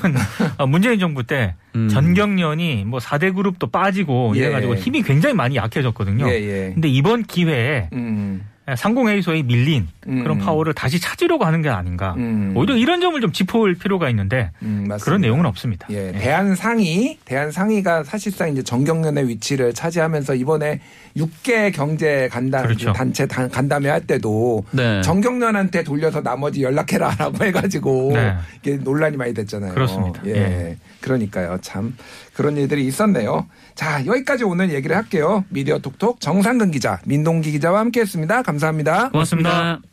아, 0.57 0.65
문재인 0.67 0.99
정부 0.99 1.23
때 1.23 1.55
음. 1.75 1.89
전경련이 1.89 2.85
뭐 2.85 2.99
4대 2.99 3.35
그룹도 3.35 3.67
빠지고 3.67 4.33
예. 4.35 4.39
이래가지고 4.39 4.75
힘이 4.75 5.03
굉장히 5.03 5.35
많이 5.35 5.55
약해졌거든요. 5.55 6.27
예, 6.29 6.33
예. 6.33 6.71
근데 6.73 6.87
이번 6.87 7.23
기회에 7.23 7.89
음. 7.93 8.41
상공회의소에 8.77 9.43
밀린 9.43 9.87
음. 10.07 10.23
그런 10.23 10.37
파워를 10.39 10.73
다시 10.73 10.99
찾으려고 11.01 11.43
하는 11.45 11.61
게 11.61 11.69
아닌가. 11.69 12.13
음. 12.17 12.53
오히려 12.55 12.77
이런 12.77 13.01
점을 13.01 13.19
좀 13.19 13.31
짚어올 13.33 13.75
필요가 13.75 14.09
있는데 14.09 14.51
음. 14.61 14.87
그런 15.01 15.19
내용은 15.21 15.45
없습니다. 15.45 15.85
예, 15.89 16.13
대한상의, 16.13 17.17
대한상의가 17.25 18.03
사실상 18.05 18.51
이제 18.51 18.63
정경련의 18.63 19.27
위치를 19.27 19.73
차지하면서 19.73 20.35
이번에 20.35 20.79
6개 21.17 21.73
경제 21.73 22.29
간담 22.31 22.63
그렇죠. 22.63 22.93
단체 22.93 23.25
단- 23.27 23.49
간담회 23.49 23.89
할 23.89 24.01
때도 24.07 24.63
네. 24.71 25.01
정경련한테 25.01 25.83
돌려서 25.83 26.21
나머지 26.23 26.63
연락해라라고 26.63 27.43
해가지고 27.45 28.11
네. 28.13 28.33
이게 28.61 28.77
논란이 28.77 29.17
많이 29.17 29.33
됐잖아요. 29.33 29.73
그렇습니다. 29.73 30.21
예, 30.25 30.31
예. 30.35 30.77
그러니까요. 31.01 31.57
참 31.61 31.95
그런 32.33 32.57
일들이 32.57 32.85
있었네요. 32.87 33.47
자, 33.75 34.05
여기까지 34.05 34.43
오늘 34.43 34.71
얘기를 34.71 34.95
할게요. 34.95 35.45
미디어 35.49 35.79
톡톡 35.79 36.19
정상근 36.19 36.71
기자, 36.71 36.99
민동기 37.05 37.51
기자와 37.51 37.79
함께했습니다. 37.79 38.41
감사합니다. 38.41 39.09
고맙습니다. 39.09 39.92